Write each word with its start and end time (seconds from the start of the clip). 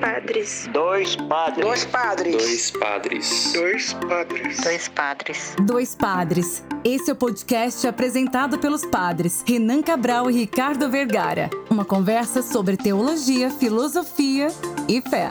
padres. 0.00 0.68
Dois 0.72 1.16
padres. 1.16 1.64
Dois 1.64 1.84
padres. 1.84 2.36
Dois 2.36 2.70
padres. 2.70 3.52
Dois 3.52 3.92
padres. 3.92 4.56
Dois 4.62 4.88
padres. 4.88 5.56
Dois 5.60 5.94
padres. 5.94 6.64
Esse 6.82 7.10
é 7.10 7.12
o 7.12 7.16
podcast 7.16 7.86
apresentado 7.86 8.58
pelos 8.58 8.84
padres 8.86 9.44
Renan 9.46 9.82
Cabral 9.82 10.30
e 10.30 10.34
Ricardo 10.34 10.90
Vergara. 10.90 11.50
Uma 11.68 11.84
conversa 11.84 12.42
sobre 12.42 12.76
teologia, 12.76 13.50
filosofia 13.50 14.48
e 14.88 15.02
fé. 15.02 15.30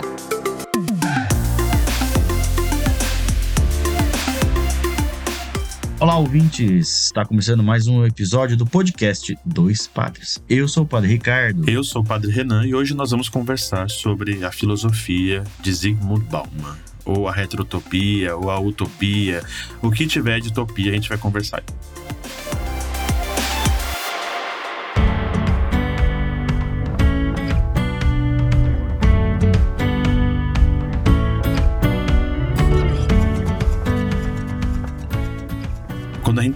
Olá, 6.02 6.18
ouvintes! 6.18 7.08
Está 7.08 7.26
começando 7.26 7.62
mais 7.62 7.86
um 7.86 8.06
episódio 8.06 8.56
do 8.56 8.66
podcast 8.66 9.38
Dois 9.46 9.86
Padres. 9.86 10.42
Eu 10.50 10.66
sou 10.66 10.84
o 10.84 10.88
Padre 10.88 11.10
Ricardo. 11.10 11.70
Eu 11.70 11.84
sou 11.84 12.02
o 12.02 12.06
Padre 12.06 12.32
Renan 12.32 12.66
e 12.66 12.74
hoje 12.74 12.94
nós 12.94 13.12
vamos 13.12 13.28
conversar 13.28 13.90
sobre 13.90 14.46
a 14.46 14.50
filosofia 14.50 15.43
de 15.60 15.74
Zygmunt 15.74 16.24
Bauman. 16.30 16.78
Ou 17.04 17.28
a 17.28 17.34
retrotopia, 17.34 18.34
ou 18.34 18.50
a 18.50 18.57
utopia. 18.57 19.43
O 19.82 19.92
que 19.92 20.07
tiver 20.07 20.40
de 20.40 20.48
utopia 20.48 20.90
a 20.90 20.96
gente 20.96 21.10
vai 21.10 21.18
conversar. 21.18 21.62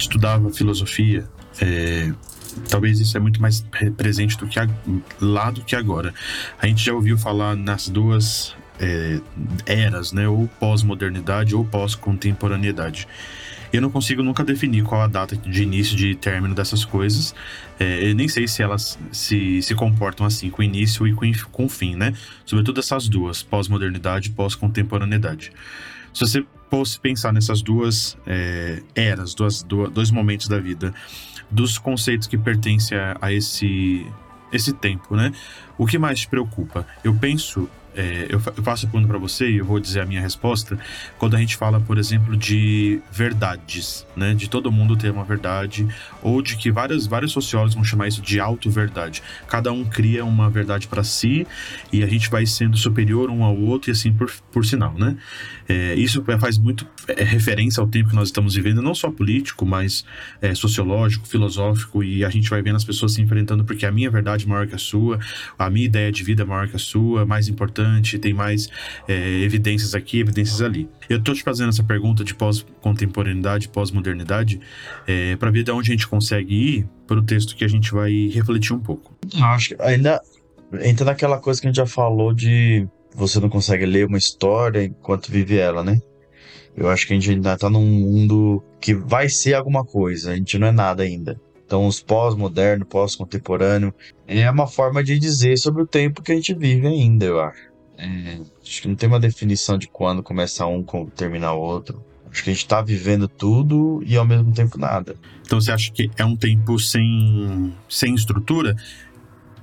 Estudava 0.04 0.50
filosofia, 0.50 1.28
é, 1.60 2.12
talvez 2.68 3.00
isso 3.00 3.16
é 3.16 3.20
muito 3.20 3.40
mais 3.40 3.64
presente 3.96 4.36
do 4.38 4.46
que 4.46 4.58
a, 4.58 4.68
lá 5.20 5.50
do 5.50 5.62
que 5.62 5.74
agora. 5.74 6.14
A 6.60 6.66
gente 6.66 6.84
já 6.84 6.92
ouviu 6.92 7.18
falar 7.18 7.56
nas 7.56 7.88
duas 7.88 8.54
é, 8.78 9.20
eras, 9.66 10.12
né? 10.12 10.28
Ou 10.28 10.48
pós-modernidade 10.60 11.54
ou 11.54 11.64
pós-contemporaneidade. 11.64 13.06
Eu 13.72 13.82
não 13.82 13.90
consigo 13.90 14.22
nunca 14.22 14.44
definir 14.44 14.84
qual 14.84 15.02
a 15.02 15.08
data 15.08 15.36
de 15.36 15.62
início 15.64 15.96
de 15.96 16.14
término 16.14 16.54
dessas 16.54 16.84
coisas. 16.84 17.34
É, 17.78 18.08
eu 18.08 18.14
nem 18.14 18.28
sei 18.28 18.46
se 18.46 18.62
elas 18.62 18.96
se, 19.10 19.60
se 19.62 19.74
comportam 19.74 20.24
assim, 20.24 20.48
com 20.48 20.62
início 20.62 21.06
e 21.08 21.12
com, 21.12 21.30
com 21.50 21.68
fim, 21.68 21.96
né? 21.96 22.14
Sobretudo 22.46 22.78
essas 22.78 23.08
duas, 23.08 23.42
pós-modernidade 23.42 24.28
e 24.28 24.32
pós-contemporaneidade. 24.32 25.50
Se 26.12 26.20
você 26.20 26.44
fosse 26.70 26.98
pensar 26.98 27.32
nessas 27.32 27.62
duas 27.62 28.16
é, 28.26 28.82
eras, 28.94 29.34
duas, 29.34 29.62
duas, 29.62 29.90
dois 29.90 30.10
momentos 30.10 30.48
da 30.48 30.58
vida, 30.58 30.94
dos 31.50 31.78
conceitos 31.78 32.26
que 32.26 32.36
pertencem 32.36 32.98
a, 32.98 33.16
a 33.20 33.32
esse, 33.32 34.06
esse 34.52 34.72
tempo, 34.72 35.16
né? 35.16 35.32
O 35.76 35.86
que 35.86 35.98
mais 35.98 36.20
te 36.20 36.28
preocupa? 36.28 36.86
Eu 37.02 37.14
penso 37.14 37.68
é, 37.96 38.26
eu, 38.28 38.40
faço 38.40 38.86
a 38.86 38.88
pergunta 38.88 39.08
para 39.08 39.18
você 39.18 39.48
e 39.48 39.58
eu 39.58 39.64
vou 39.64 39.78
dizer 39.78 40.00
a 40.00 40.06
minha 40.06 40.20
resposta. 40.20 40.78
Quando 41.18 41.36
a 41.36 41.38
gente 41.38 41.56
fala, 41.56 41.80
por 41.80 41.96
exemplo, 41.96 42.36
de 42.36 43.00
verdades, 43.10 44.04
né, 44.16 44.34
de 44.34 44.50
todo 44.50 44.70
mundo 44.70 44.96
ter 44.96 45.10
uma 45.10 45.24
verdade, 45.24 45.86
ou 46.20 46.42
de 46.42 46.56
que 46.56 46.70
várias, 46.70 47.06
vários 47.06 47.32
sociólogos 47.32 47.74
vão 47.74 47.84
chamar 47.84 48.08
isso 48.08 48.20
de 48.20 48.40
auto-verdade. 48.40 49.22
Cada 49.46 49.72
um 49.72 49.84
cria 49.84 50.24
uma 50.24 50.50
verdade 50.50 50.88
para 50.88 51.04
si 51.04 51.46
e 51.92 52.02
a 52.02 52.06
gente 52.06 52.28
vai 52.28 52.44
sendo 52.46 52.76
superior 52.76 53.30
um 53.30 53.44
ao 53.44 53.56
outro 53.56 53.90
e 53.90 53.92
assim 53.92 54.12
por, 54.12 54.30
por 54.50 54.64
sinal, 54.66 54.94
né? 54.94 55.16
É, 55.68 55.94
isso 55.94 56.24
faz 56.38 56.58
muito 56.58 56.86
é, 57.08 57.22
referência 57.24 57.80
ao 57.80 57.86
tempo 57.86 58.10
que 58.10 58.14
nós 58.14 58.28
estamos 58.28 58.54
vivendo, 58.54 58.80
não 58.80 58.94
só 58.94 59.10
político, 59.10 59.66
mas 59.66 60.04
é, 60.40 60.54
sociológico, 60.54 61.26
filosófico, 61.26 62.02
e 62.02 62.24
a 62.24 62.30
gente 62.30 62.48
vai 62.48 62.62
vendo 62.62 62.76
as 62.76 62.84
pessoas 62.84 63.14
se 63.14 63.22
enfrentando 63.22 63.64
porque 63.64 63.86
a 63.86 63.92
minha 63.92 64.10
verdade 64.10 64.44
é 64.44 64.48
maior 64.48 64.66
que 64.66 64.74
a 64.74 64.78
sua, 64.78 65.18
a 65.58 65.68
minha 65.70 65.86
ideia 65.86 66.12
de 66.12 66.22
vida 66.22 66.42
é 66.42 66.46
maior 66.46 66.68
que 66.68 66.76
a 66.76 66.78
sua, 66.78 67.26
mais 67.26 67.48
importante 67.48 67.64
importante, 67.64 68.18
tem 68.18 68.32
mais 68.32 68.68
é, 69.08 69.40
evidências 69.40 69.94
aqui, 69.94 70.20
evidências 70.20 70.60
ali. 70.60 70.88
Eu 71.08 71.18
estou 71.18 71.34
te 71.34 71.42
fazendo 71.42 71.70
essa 71.70 71.82
pergunta 71.82 72.22
de 72.24 72.34
pós-contemporaneidade, 72.34 73.68
pós-modernidade, 73.68 74.60
é, 75.06 75.36
para 75.36 75.50
ver 75.50 75.64
de 75.64 75.70
onde 75.70 75.90
a 75.90 75.94
gente 75.94 76.06
consegue 76.06 76.54
ir 76.54 76.88
para 77.06 77.18
o 77.18 77.22
texto 77.22 77.56
que 77.56 77.64
a 77.64 77.68
gente 77.68 77.92
vai 77.92 78.28
refletir 78.28 78.72
um 78.72 78.80
pouco. 78.80 79.16
Acho 79.40 79.70
que 79.70 79.82
ainda 79.82 80.20
entra 80.82 81.04
naquela 81.04 81.38
coisa 81.38 81.60
que 81.60 81.66
a 81.66 81.70
gente 81.70 81.76
já 81.76 81.86
falou 81.86 82.32
de 82.32 82.86
você 83.14 83.40
não 83.40 83.48
consegue 83.48 83.86
ler 83.86 84.06
uma 84.06 84.18
história 84.18 84.84
enquanto 84.84 85.30
vive 85.30 85.56
ela, 85.56 85.82
né? 85.84 86.00
Eu 86.76 86.88
acho 86.90 87.06
que 87.06 87.12
a 87.12 87.16
gente 87.16 87.30
ainda 87.30 87.54
está 87.54 87.70
num 87.70 87.86
mundo 87.86 88.62
que 88.80 88.94
vai 88.94 89.28
ser 89.28 89.54
alguma 89.54 89.84
coisa, 89.84 90.32
a 90.32 90.34
gente 90.36 90.58
não 90.58 90.66
é 90.66 90.72
nada 90.72 91.04
ainda. 91.04 91.40
Então, 91.64 91.86
os 91.86 92.00
pós-moderno, 92.00 92.84
pós-contemporâneo, 92.84 93.94
é 94.26 94.50
uma 94.50 94.66
forma 94.66 95.02
de 95.02 95.18
dizer 95.18 95.56
sobre 95.56 95.82
o 95.82 95.86
tempo 95.86 96.22
que 96.22 96.32
a 96.32 96.34
gente 96.34 96.52
vive 96.52 96.86
ainda, 96.86 97.24
eu 97.24 97.40
acho. 97.40 97.72
É, 97.96 98.40
acho 98.62 98.82
que 98.82 98.88
não 98.88 98.96
tem 98.96 99.08
uma 99.08 99.20
definição 99.20 99.78
de 99.78 99.86
quando 99.88 100.22
começa 100.22 100.66
um, 100.66 100.82
quando 100.82 101.10
termina 101.10 101.52
outro. 101.52 102.04
Acho 102.30 102.42
que 102.42 102.50
a 102.50 102.52
gente 102.52 102.64
está 102.64 102.82
vivendo 102.82 103.28
tudo 103.28 104.02
e 104.04 104.16
ao 104.16 104.26
mesmo 104.26 104.52
tempo 104.52 104.76
nada. 104.76 105.14
Então 105.46 105.60
você 105.60 105.70
acha 105.70 105.92
que 105.92 106.10
é 106.18 106.24
um 106.24 106.36
tempo 106.36 106.78
sem, 106.80 107.72
sem 107.88 108.12
estrutura? 108.14 108.74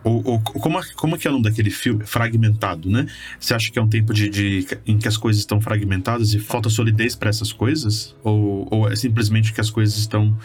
Ou 0.03 0.39
como, 0.39 0.79
como 0.95 1.17
que 1.17 1.27
é 1.27 1.29
o 1.29 1.33
nome 1.33 1.43
daquele 1.43 1.69
filme? 1.69 2.05
Fragmentado, 2.05 2.89
né? 2.89 3.05
Você 3.39 3.53
acha 3.53 3.71
que 3.71 3.77
é 3.77 3.81
um 3.81 3.87
tempo 3.87 4.13
de, 4.13 4.29
de 4.29 4.67
em 4.85 4.97
que 4.97 5.07
as 5.07 5.17
coisas 5.17 5.39
estão 5.39 5.61
fragmentadas 5.61 6.33
e 6.33 6.39
falta 6.39 6.69
solidez 6.69 7.15
para 7.15 7.29
essas 7.29 7.53
coisas? 7.53 8.15
Ou, 8.23 8.67
ou 8.71 8.91
é 8.91 8.95
simplesmente 8.95 9.53
que 9.53 9.61
as 9.61 9.69
coisas 9.69 9.97
estão 9.97 10.35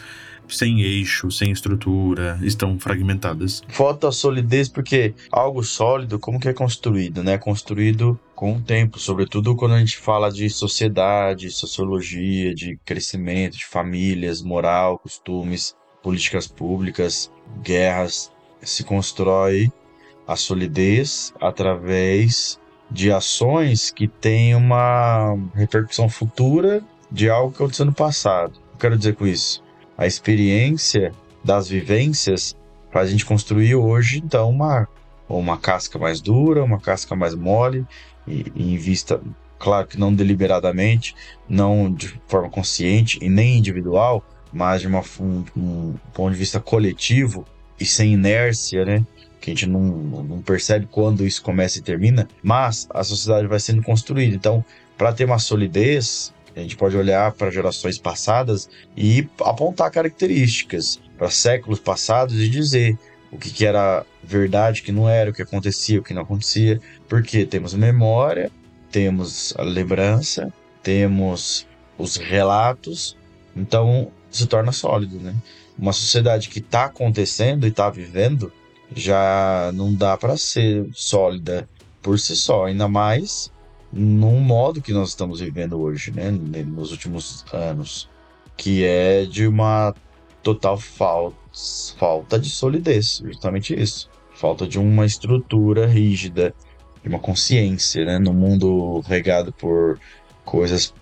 sem 0.48 0.80
eixo, 0.80 1.30
sem 1.30 1.50
estrutura, 1.50 2.38
estão 2.42 2.78
fragmentadas. 2.78 3.62
Falta 3.68 4.12
solidez 4.12 4.68
porque 4.68 5.14
algo 5.30 5.62
sólido, 5.62 6.18
como 6.18 6.38
que 6.38 6.48
é 6.48 6.52
construído, 6.52 7.22
né? 7.22 7.38
Construído 7.38 8.18
com 8.34 8.56
o 8.56 8.60
tempo, 8.60 8.98
sobretudo 8.98 9.56
quando 9.56 9.74
a 9.74 9.78
gente 9.78 9.96
fala 9.96 10.30
de 10.30 10.48
sociedade, 10.50 11.50
sociologia, 11.50 12.54
de 12.54 12.78
crescimento, 12.84 13.56
de 13.56 13.64
famílias, 13.64 14.42
moral, 14.42 14.98
costumes, 14.98 15.74
políticas 16.02 16.46
públicas, 16.46 17.32
guerras, 17.62 18.30
se 18.62 18.84
constrói 18.84 19.70
a 20.26 20.36
solidez 20.36 21.32
através 21.40 22.58
de 22.90 23.12
ações 23.12 23.90
que 23.90 24.08
têm 24.08 24.54
uma 24.54 25.36
repercussão 25.54 26.08
futura 26.08 26.82
de 27.10 27.28
algo 27.28 27.50
que 27.50 27.62
aconteceu 27.62 27.86
no 27.86 27.92
passado. 27.92 28.54
Eu 28.72 28.78
quero 28.78 28.98
dizer 28.98 29.14
com 29.14 29.26
isso? 29.26 29.64
a 29.96 30.06
experiência 30.06 31.12
das 31.42 31.68
vivências 31.68 32.54
faz 32.92 33.08
a 33.08 33.10
gente 33.10 33.24
construir 33.24 33.74
hoje, 33.74 34.18
então, 34.18 34.50
uma, 34.50 34.86
uma 35.28 35.56
casca 35.56 35.98
mais 35.98 36.20
dura, 36.20 36.62
uma 36.62 36.78
casca 36.78 37.16
mais 37.16 37.34
mole, 37.34 37.86
e, 38.26 38.52
e 38.54 38.74
em 38.74 38.76
vista, 38.76 39.20
claro 39.58 39.86
que 39.86 39.98
não 39.98 40.12
deliberadamente, 40.12 41.14
não 41.48 41.92
de 41.92 42.20
forma 42.26 42.50
consciente 42.50 43.18
e 43.22 43.28
nem 43.28 43.58
individual, 43.58 44.24
mas 44.52 44.82
de 44.82 44.86
uma, 44.86 45.02
um, 45.20 45.44
um 45.56 45.94
ponto 46.12 46.32
de 46.32 46.38
vista 46.38 46.60
coletivo 46.60 47.46
e 47.78 47.84
sem 47.84 48.12
inércia, 48.12 48.84
né? 48.84 49.04
Que 49.40 49.50
a 49.50 49.54
gente 49.54 49.66
não, 49.66 49.80
não 49.80 50.42
percebe 50.42 50.86
quando 50.90 51.26
isso 51.26 51.42
começa 51.42 51.78
e 51.78 51.82
termina, 51.82 52.28
mas 52.42 52.86
a 52.90 53.04
sociedade 53.04 53.46
vai 53.46 53.60
sendo 53.60 53.82
construída. 53.82 54.34
Então, 54.34 54.64
para 54.96 55.12
ter 55.12 55.24
uma 55.24 55.38
solidez, 55.38 56.32
a 56.56 56.60
gente 56.60 56.76
pode 56.76 56.96
olhar 56.96 57.32
para 57.32 57.50
gerações 57.50 57.98
passadas 57.98 58.68
e 58.96 59.28
apontar 59.40 59.90
características 59.90 60.98
para 61.18 61.30
séculos 61.30 61.78
passados 61.78 62.40
e 62.40 62.48
dizer 62.48 62.98
o 63.30 63.38
que, 63.38 63.50
que 63.50 63.66
era 63.66 64.04
verdade, 64.22 64.80
o 64.80 64.84
que 64.84 64.92
não 64.92 65.08
era, 65.08 65.30
o 65.30 65.32
que 65.32 65.42
acontecia, 65.42 66.00
o 66.00 66.02
que 66.02 66.14
não 66.14 66.22
acontecia, 66.22 66.80
porque 67.08 67.44
temos 67.44 67.74
memória, 67.74 68.50
temos 68.90 69.54
a 69.58 69.62
lembrança, 69.62 70.52
temos 70.82 71.66
os 71.98 72.16
relatos, 72.16 73.16
então 73.54 74.10
se 74.30 74.46
torna 74.46 74.72
sólido, 74.72 75.18
né? 75.18 75.34
Uma 75.78 75.92
sociedade 75.92 76.48
que 76.48 76.58
está 76.58 76.86
acontecendo 76.86 77.66
e 77.66 77.70
está 77.70 77.90
vivendo 77.90 78.52
já 78.94 79.70
não 79.74 79.94
dá 79.94 80.16
para 80.16 80.36
ser 80.36 80.88
sólida 80.92 81.68
por 82.02 82.18
si 82.18 82.36
só, 82.36 82.66
ainda 82.66 82.86
mais 82.88 83.50
num 83.92 84.40
modo 84.40 84.82
que 84.82 84.92
nós 84.92 85.10
estamos 85.10 85.40
vivendo 85.40 85.80
hoje, 85.80 86.10
né, 86.10 86.30
nos 86.30 86.90
últimos 86.92 87.44
anos, 87.52 88.08
que 88.56 88.84
é 88.84 89.24
de 89.24 89.46
uma 89.46 89.94
total 90.42 90.78
falta, 90.78 92.38
de 92.38 92.50
solidez, 92.50 93.22
justamente 93.24 93.74
isso. 93.74 94.08
Falta 94.34 94.66
de 94.66 94.78
uma 94.78 95.06
estrutura 95.06 95.86
rígida, 95.86 96.54
de 97.02 97.08
uma 97.08 97.18
consciência, 97.18 98.04
né, 98.04 98.18
no 98.18 98.32
mundo 98.32 99.00
regado 99.00 99.52
por 99.52 99.98
coisas 100.44 100.92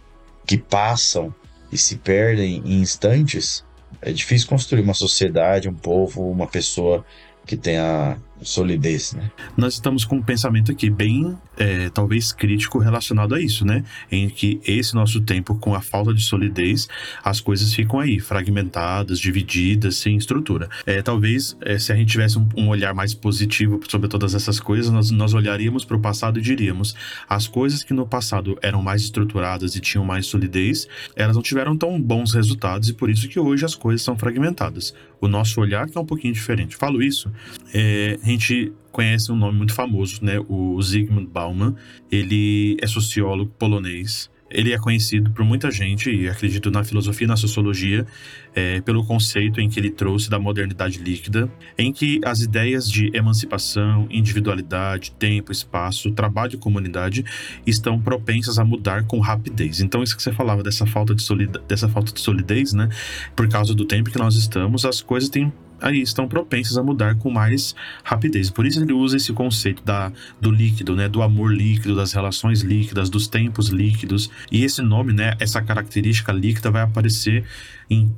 que 0.47 0.57
passam 0.57 1.35
e 1.73 1.77
se 1.77 1.97
perdem 1.97 2.63
em 2.65 2.81
instantes. 2.81 3.65
É 4.05 4.13
difícil 4.13 4.47
construir 4.47 4.83
uma 4.83 4.93
sociedade, 4.93 5.69
um 5.69 5.75
povo, 5.75 6.31
uma 6.31 6.47
pessoa 6.47 7.03
que 7.47 7.57
tenha 7.57 8.19
solidez, 8.43 9.15
né? 9.15 9.31
Nós 9.57 9.75
estamos 9.75 10.05
com 10.05 10.17
um 10.17 10.23
pensamento 10.23 10.71
aqui 10.71 10.91
bem, 10.91 11.37
é, 11.57 11.89
talvez 11.91 12.33
crítico 12.33 12.79
relacionado 12.79 13.35
a 13.35 13.41
isso, 13.41 13.65
né? 13.65 13.85
Em 14.11 14.29
que 14.29 14.61
esse 14.67 14.95
nosso 14.95 15.21
tempo, 15.21 15.57
com 15.57 15.75
a 15.75 15.81
falta 15.81 16.13
de 16.13 16.23
solidez, 16.23 16.89
as 17.23 17.41
coisas 17.41 17.73
ficam 17.73 18.01
aí, 18.01 18.21
fragmentadas, 18.21 19.19
divididas, 19.19 19.97
sem 19.97 20.17
estrutura. 20.17 20.69
É, 20.87 21.03
talvez, 21.03 21.57
é, 21.61 21.79
se 21.79 21.93
a 21.93 21.97
gente 21.97 22.11
tivesse 22.11 22.39
um, 22.39 22.49
um, 22.57 22.69
olhar 22.69 22.95
mais 22.95 23.15
positivo 23.15 23.81
sobre 23.89 24.09
todas 24.09 24.35
essas 24.35 24.61
coisas, 24.61 24.91
nós, 24.91 25.11
nós 25.11 25.35
olharíamos 25.35 25.85
para 25.85 25.97
o 25.97 26.01
passado 26.01 26.39
e 26.39 26.43
diríamos: 26.43 26.95
as 27.29 27.47
coisas 27.47 27.83
que 27.83 27.93
no 27.93 28.07
passado 28.07 28.59
eram 28.63 28.83
mais 28.83 29.03
estruturadas 29.03 29.75
e 29.75 29.81
tinham 29.81 30.05
mais 30.05 30.27
solidez, 30.27 30.89
elas 31.17 31.37
não 31.37 31.43
tiveram 31.43 31.77
tão 31.77 32.01
bons 32.01 32.35
resultados 32.35 32.89
e 32.89 32.95
por 32.95 33.11
isso 33.11 33.29
que 33.29 33.39
hoje 33.39 33.65
as 33.65 33.75
coisas 33.75 34.03
são 34.03 34.17
fragmentadas. 34.17 34.95
O 35.21 35.29
nosso 35.29 35.61
olhar 35.61 35.89
que 35.89 35.97
é 35.97 36.01
um 36.01 36.07
pouquinho 36.07 36.35
diferente. 36.35 36.77
Falo 36.77 37.03
isso, 37.03 37.31
é, 37.73 38.19
a 38.23 38.27
gente 38.27 38.73
conhece 38.95 39.33
um 39.33 39.37
nome 39.37 39.59
muito 39.59 39.75
famoso, 39.75 40.25
né? 40.25 40.39
O 40.49 40.81
Zygmunt 40.81 41.29
Bauman. 41.29 41.75
Ele 42.11 42.77
é 42.81 42.87
sociólogo 42.87 43.51
polonês. 43.59 44.31
Ele 44.49 44.73
é 44.73 44.79
conhecido 44.79 45.33
por 45.33 45.45
muita 45.45 45.69
gente, 45.69 46.09
e 46.09 46.29
acredito 46.29 46.71
na 46.71 46.85
filosofia 46.85 47.25
e 47.25 47.29
na 47.29 47.37
sociologia, 47.37 48.07
é, 48.55 48.81
pelo 48.83 49.05
conceito 49.05 49.61
em 49.61 49.69
que 49.69 49.81
ele 49.81 49.91
trouxe 49.91 50.31
da 50.31 50.39
modernidade 50.39 51.01
líquida, 51.01 51.51
em 51.77 51.93
que 51.93 52.21
as 52.25 52.41
ideias 52.41 52.89
de 52.89 53.11
emancipação, 53.15 54.07
individualidade, 54.09 55.11
tempo, 55.13 55.51
espaço, 55.51 56.13
trabalho 56.13 56.55
e 56.55 56.57
comunidade 56.57 57.25
estão 57.67 58.01
propensas 58.01 58.57
a 58.57 58.65
mudar 58.65 59.05
com 59.05 59.19
rapidez. 59.19 59.81
Então, 59.81 60.05
isso 60.05 60.17
que 60.17 60.23
você 60.23 60.33
falava 60.33 60.63
dessa 60.63 60.87
falta 60.87 61.17
de, 61.17 61.23
solidez, 61.23 61.65
dessa 61.67 61.89
falta 61.89 62.13
de 62.13 62.21
solidez, 62.21 62.73
né? 62.75 62.89
Por 63.35 63.49
causa 63.49 63.75
do 63.75 63.85
tempo 63.85 64.09
que 64.11 64.19
nós 64.19 64.37
estamos, 64.37 64.85
as 64.85 65.01
coisas 65.01 65.29
têm 65.29 65.53
aí 65.81 66.01
estão 66.01 66.27
propensas 66.29 66.77
a 66.77 66.83
mudar 66.83 67.17
com 67.17 67.31
mais 67.31 67.75
rapidez. 68.03 68.51
Por 68.51 68.67
isso 68.67 68.83
ele 68.83 68.93
usa 68.93 69.17
esse 69.17 69.33
conceito 69.33 69.83
da, 69.85 70.13
do 70.41 70.51
líquido, 70.51 70.95
né, 70.97 71.09
do 71.09 71.23
amor 71.23 71.53
líquido, 71.53 71.95
das 71.95 72.13
relações 72.13 72.61
líquidas, 72.63 73.11
dos 73.11 73.27
tempos 73.27 73.69
líquidos. 73.69 74.31
E 74.51 74.65
esse 74.65 74.83
nome, 74.83 75.13
né, 75.13 75.35
essa 75.39 75.61
característica 75.61 76.33
líquida 76.33 76.71
vai 76.71 76.83
aparecer 76.83 77.45
em 77.91 78.15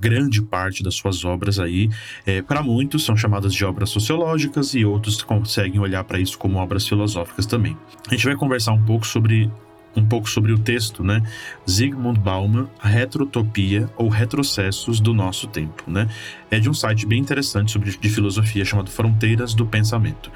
grande 0.00 0.40
parte 0.40 0.82
das 0.82 0.94
suas 0.94 1.24
obras 1.24 1.58
aí. 1.58 1.90
É, 2.24 2.40
para 2.42 2.62
muitos 2.62 3.04
são 3.04 3.16
chamadas 3.16 3.52
de 3.52 3.64
obras 3.64 3.90
sociológicas 3.90 4.74
e 4.74 4.84
outros 4.84 5.22
conseguem 5.22 5.80
olhar 5.80 6.04
para 6.04 6.18
isso 6.18 6.38
como 6.38 6.58
obras 6.58 6.86
filosóficas 6.86 7.46
também. 7.46 7.76
A 8.08 8.14
gente 8.14 8.24
vai 8.24 8.36
conversar 8.36 8.72
um 8.72 8.82
pouco 8.82 9.06
sobre 9.06 9.50
um 9.96 10.04
pouco 10.04 10.28
sobre 10.28 10.52
o 10.52 10.58
texto, 10.58 11.02
né? 11.02 11.22
Zygmunt 11.68 12.18
Bauman, 12.18 12.68
Retrotopia 12.78 13.90
ou 13.96 14.08
Retrocessos 14.08 15.00
do 15.00 15.14
Nosso 15.14 15.46
Tempo, 15.46 15.84
né? 15.86 16.08
É 16.50 16.60
de 16.60 16.68
um 16.68 16.74
site 16.74 17.06
bem 17.06 17.18
interessante 17.18 17.72
sobre 17.72 17.96
de 17.96 18.08
filosofia 18.10 18.64
chamado 18.64 18.90
Fronteiras 18.90 19.54
do 19.54 19.66
Pensamento. 19.66 20.30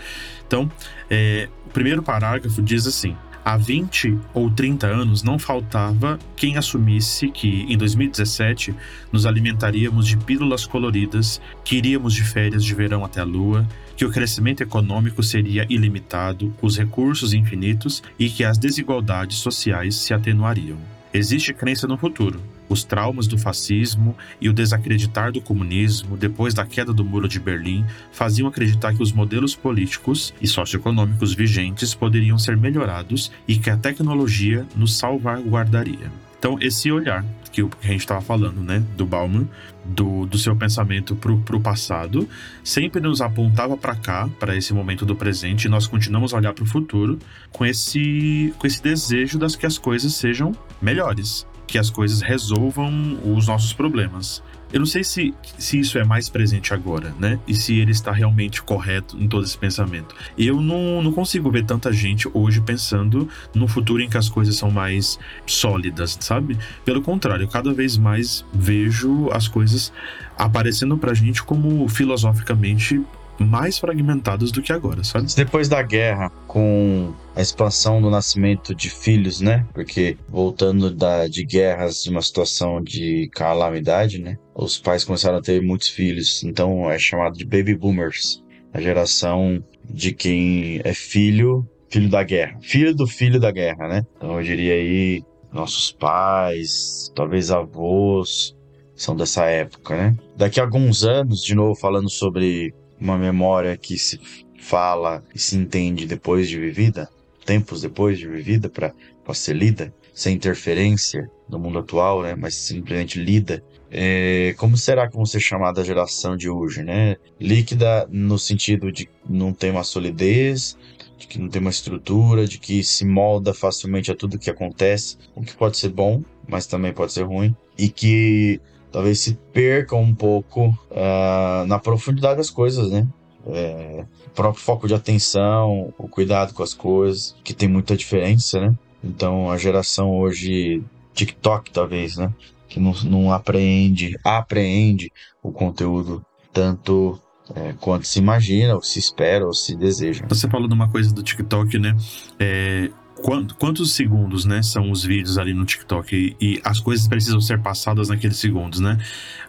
Então, 0.46 0.70
é, 1.08 1.48
o 1.66 1.70
primeiro 1.70 2.02
parágrafo 2.02 2.62
diz 2.62 2.86
assim: 2.86 3.14
Há 3.44 3.56
20 3.56 4.18
ou 4.34 4.50
30 4.50 4.86
anos 4.86 5.22
não 5.22 5.38
faltava 5.38 6.18
quem 6.36 6.56
assumisse 6.56 7.30
que, 7.30 7.62
em 7.68 7.76
2017, 7.76 8.74
nos 9.10 9.24
alimentaríamos 9.24 10.06
de 10.06 10.16
pílulas 10.16 10.66
coloridas, 10.66 11.40
que 11.64 11.76
iríamos 11.76 12.12
de 12.12 12.22
férias 12.22 12.64
de 12.64 12.74
verão 12.74 13.04
até 13.04 13.20
a 13.20 13.24
lua, 13.24 13.66
que 14.00 14.04
o 14.06 14.10
crescimento 14.10 14.62
econômico 14.62 15.22
seria 15.22 15.66
ilimitado, 15.68 16.54
os 16.62 16.78
recursos 16.78 17.34
infinitos 17.34 18.02
e 18.18 18.30
que 18.30 18.42
as 18.42 18.56
desigualdades 18.56 19.36
sociais 19.36 19.94
se 19.94 20.14
atenuariam. 20.14 20.78
Existe 21.12 21.52
crença 21.52 21.86
no 21.86 21.98
futuro. 21.98 22.40
Os 22.66 22.82
traumas 22.82 23.26
do 23.26 23.36
fascismo 23.36 24.16
e 24.40 24.48
o 24.48 24.54
desacreditar 24.54 25.30
do 25.30 25.42
comunismo 25.42 26.16
depois 26.16 26.54
da 26.54 26.64
queda 26.64 26.94
do 26.94 27.04
Muro 27.04 27.28
de 27.28 27.38
Berlim 27.38 27.84
faziam 28.10 28.48
acreditar 28.48 28.94
que 28.94 29.02
os 29.02 29.12
modelos 29.12 29.54
políticos 29.54 30.32
e 30.40 30.46
socioeconômicos 30.46 31.34
vigentes 31.34 31.92
poderiam 31.92 32.38
ser 32.38 32.56
melhorados 32.56 33.30
e 33.46 33.58
que 33.58 33.68
a 33.68 33.76
tecnologia 33.76 34.66
nos 34.74 34.96
salvaguardaria. 34.96 36.10
Então, 36.38 36.56
esse 36.58 36.90
olhar 36.90 37.22
que 37.52 37.60
a 37.60 37.86
gente 37.86 38.00
estava 38.00 38.22
falando, 38.22 38.62
né, 38.62 38.82
do 38.96 39.04
Bauman, 39.04 39.46
do, 39.90 40.26
do 40.26 40.38
seu 40.38 40.54
pensamento 40.56 41.14
para 41.16 41.56
o 41.56 41.60
passado, 41.60 42.28
sempre 42.62 43.00
nos 43.00 43.20
apontava 43.20 43.76
para 43.76 43.94
cá, 43.94 44.28
para 44.38 44.56
esse 44.56 44.72
momento 44.72 45.04
do 45.04 45.16
presente, 45.16 45.64
e 45.64 45.68
nós 45.68 45.86
continuamos 45.86 46.32
a 46.32 46.36
olhar 46.36 46.52
para 46.52 46.64
o 46.64 46.66
futuro 46.66 47.18
com 47.52 47.64
esse, 47.64 48.54
com 48.58 48.66
esse 48.66 48.82
desejo 48.82 49.38
das 49.38 49.56
que 49.56 49.66
as 49.66 49.78
coisas 49.78 50.14
sejam 50.14 50.52
melhores, 50.80 51.46
que 51.70 51.78
as 51.78 51.88
coisas 51.88 52.20
resolvam 52.20 53.16
os 53.24 53.46
nossos 53.46 53.72
problemas. 53.72 54.42
Eu 54.72 54.80
não 54.80 54.86
sei 54.86 55.04
se, 55.04 55.32
se 55.56 55.78
isso 55.78 55.98
é 55.98 56.04
mais 56.04 56.28
presente 56.28 56.74
agora, 56.74 57.14
né? 57.18 57.38
E 57.46 57.54
se 57.54 57.78
ele 57.78 57.92
está 57.92 58.12
realmente 58.12 58.60
correto 58.62 59.16
em 59.16 59.28
todo 59.28 59.44
esse 59.44 59.56
pensamento. 59.56 60.14
Eu 60.36 60.60
não, 60.60 61.00
não 61.00 61.12
consigo 61.12 61.50
ver 61.50 61.64
tanta 61.64 61.92
gente 61.92 62.28
hoje 62.32 62.60
pensando 62.60 63.28
no 63.54 63.68
futuro 63.68 64.02
em 64.02 64.08
que 64.08 64.16
as 64.16 64.28
coisas 64.28 64.56
são 64.56 64.70
mais 64.70 65.18
sólidas, 65.46 66.16
sabe? 66.20 66.58
Pelo 66.84 67.02
contrário, 67.02 67.44
eu 67.44 67.48
cada 67.48 67.72
vez 67.72 67.96
mais 67.96 68.44
vejo 68.52 69.28
as 69.32 69.46
coisas 69.46 69.92
aparecendo 70.36 70.96
pra 70.98 71.14
gente 71.14 71.42
como 71.42 71.88
filosoficamente 71.88 73.00
mais 73.40 73.78
fragmentados 73.78 74.52
do 74.52 74.60
que 74.60 74.72
agora, 74.72 75.02
sabe? 75.02 75.26
Depois 75.34 75.68
da 75.68 75.82
guerra, 75.82 76.30
com 76.46 77.12
a 77.34 77.40
expansão 77.40 78.00
do 78.00 78.10
nascimento 78.10 78.74
de 78.74 78.90
filhos, 78.90 79.40
né? 79.40 79.66
Porque 79.72 80.16
voltando 80.28 80.90
da, 80.90 81.26
de 81.26 81.44
guerras, 81.44 82.02
de 82.04 82.10
uma 82.10 82.22
situação 82.22 82.82
de 82.82 83.28
calamidade, 83.32 84.20
né? 84.20 84.36
Os 84.54 84.78
pais 84.78 85.04
começaram 85.04 85.38
a 85.38 85.42
ter 85.42 85.62
muitos 85.62 85.88
filhos, 85.88 86.44
então 86.44 86.90
é 86.90 86.98
chamado 86.98 87.36
de 87.36 87.44
baby 87.44 87.74
boomers, 87.74 88.42
a 88.74 88.80
geração 88.80 89.64
de 89.88 90.12
quem 90.12 90.80
é 90.84 90.92
filho, 90.92 91.66
filho 91.88 92.10
da 92.10 92.22
guerra, 92.22 92.58
filho 92.60 92.94
do 92.94 93.06
filho 93.06 93.40
da 93.40 93.50
guerra, 93.50 93.88
né? 93.88 94.06
Então 94.16 94.38
eu 94.38 94.44
diria 94.44 94.74
aí 94.74 95.24
nossos 95.52 95.90
pais, 95.90 97.10
talvez 97.14 97.50
avós, 97.50 98.54
são 98.94 99.16
dessa 99.16 99.46
época, 99.46 99.96
né? 99.96 100.16
Daqui 100.36 100.60
a 100.60 100.62
alguns 100.62 101.04
anos, 101.04 101.42
de 101.42 101.54
novo 101.54 101.74
falando 101.74 102.10
sobre 102.10 102.72
uma 103.00 103.16
memória 103.16 103.76
que 103.76 103.98
se 103.98 104.20
fala 104.60 105.24
e 105.34 105.38
se 105.38 105.56
entende 105.56 106.06
depois 106.06 106.48
de 106.48 106.58
vivida, 106.58 107.08
tempos 107.44 107.80
depois 107.80 108.18
de 108.18 108.28
vivida 108.28 108.68
para 108.68 108.94
ser 109.32 109.56
lida, 109.56 109.92
sem 110.12 110.34
interferência 110.34 111.30
no 111.48 111.58
mundo 111.58 111.78
atual, 111.78 112.22
né, 112.22 112.34
mas 112.36 112.54
simplesmente 112.54 113.18
lida. 113.18 113.62
É, 113.90 114.54
como 114.56 114.76
será 114.76 115.08
que 115.08 115.16
vão 115.16 115.26
ser 115.26 115.40
chamada 115.40 115.80
a 115.80 115.84
geração 115.84 116.36
de 116.36 116.48
hoje, 116.48 116.84
né? 116.84 117.16
Líquida 117.40 118.06
no 118.08 118.38
sentido 118.38 118.92
de 118.92 119.08
não 119.28 119.52
ter 119.52 119.70
uma 119.70 119.82
solidez, 119.82 120.76
de 121.18 121.26
que 121.26 121.38
não 121.38 121.48
tem 121.48 121.60
uma 121.60 121.70
estrutura, 121.70 122.46
de 122.46 122.58
que 122.58 122.84
se 122.84 123.04
molda 123.04 123.52
facilmente 123.52 124.10
a 124.12 124.14
tudo 124.14 124.38
que 124.38 124.48
acontece, 124.48 125.16
o 125.34 125.42
que 125.42 125.56
pode 125.56 125.76
ser 125.76 125.88
bom, 125.88 126.22
mas 126.48 126.66
também 126.66 126.92
pode 126.92 127.12
ser 127.12 127.24
ruim, 127.24 127.54
e 127.76 127.88
que 127.88 128.60
talvez 128.90 129.20
se 129.20 129.34
percam 129.52 130.02
um 130.02 130.14
pouco 130.14 130.68
uh, 130.90 131.66
na 131.66 131.78
profundidade 131.78 132.36
das 132.36 132.50
coisas, 132.50 132.90
né? 132.90 133.06
É, 133.46 134.04
o 134.26 134.30
próprio 134.30 134.62
foco 134.62 134.86
de 134.86 134.94
atenção, 134.94 135.92
o 135.96 136.08
cuidado 136.08 136.52
com 136.52 136.62
as 136.62 136.74
coisas, 136.74 137.34
que 137.42 137.54
tem 137.54 137.68
muita 137.68 137.96
diferença, 137.96 138.60
né? 138.60 138.74
Então 139.02 139.50
a 139.50 139.56
geração 139.56 140.10
hoje, 140.10 140.82
TikTok 141.14 141.70
talvez, 141.70 142.16
né? 142.16 142.32
Que 142.68 142.78
não, 142.78 142.92
não 143.04 143.32
apreende, 143.32 144.18
apreende 144.22 145.10
o 145.42 145.50
conteúdo 145.50 146.24
tanto 146.52 147.18
é, 147.54 147.74
quanto 147.80 148.06
se 148.06 148.18
imagina, 148.18 148.74
ou 148.74 148.82
se 148.82 148.98
espera, 148.98 149.46
ou 149.46 149.52
se 149.52 149.74
deseja. 149.74 150.24
Você 150.28 150.48
falou 150.48 150.68
de 150.68 150.74
uma 150.74 150.88
coisa 150.88 151.12
do 151.12 151.22
TikTok, 151.22 151.78
né? 151.78 151.96
É, 152.38 152.90
quantos 153.22 153.92
segundos, 153.92 154.44
né, 154.44 154.62
são 154.62 154.90
os 154.90 155.04
vídeos 155.04 155.38
ali 155.38 155.52
no 155.52 155.64
TikTok 155.64 156.16
e, 156.16 156.36
e, 156.40 156.60
as 156.64 156.80
coisas 156.80 157.06
precisam 157.06 157.40
ser 157.40 157.60
passadas 157.60 158.08
naqueles 158.08 158.38
segundos, 158.38 158.80
né? 158.80 158.98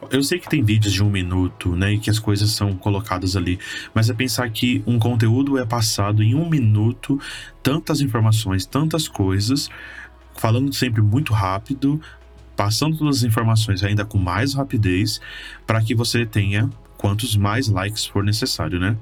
Eu 0.10 0.24
sei 0.24 0.40
que 0.40 0.50
tem 0.50 0.64
vídeos 0.64 0.94
de 0.94 1.04
um 1.04 1.10
minuto, 1.10 1.76
né, 1.76 1.94
e 1.94 2.00
que 2.00 2.10
as 2.10 2.20
coisas 2.20 2.52
são 2.52 2.76
colocadas 2.76 3.36
ali, 3.36 3.60
mas 3.94 4.10
é 4.10 4.14
pensar 4.14 4.50
que 4.50 4.84
um 4.86 5.00
conteúdo 5.00 5.58
é 5.58 5.66
passado 5.66 6.22
em 6.22 6.36
um 6.36 6.50
minuto, 6.50 7.20
tantas 7.64 8.02
informações, 8.02 8.66
tantas 8.66 9.08
coisas, 9.08 9.70
falando 10.36 10.74
sempre 10.74 11.02
muito 11.02 11.34
rápido, 11.34 12.02
passando 12.56 12.98
todas 12.98 13.18
as 13.18 13.24
informações 13.24 13.84
ainda 13.84 14.06
com 14.06 14.18
mais 14.18 14.54
rapidez, 14.54 15.22
para 15.66 15.82
que 15.82 15.96
você 15.96 16.26
tenha 16.26 16.70
quantos 16.98 17.36
mais 17.36 17.68
likes 17.68 18.06
for 18.06 18.24
necessário, 18.24 18.80
né? 18.80 18.98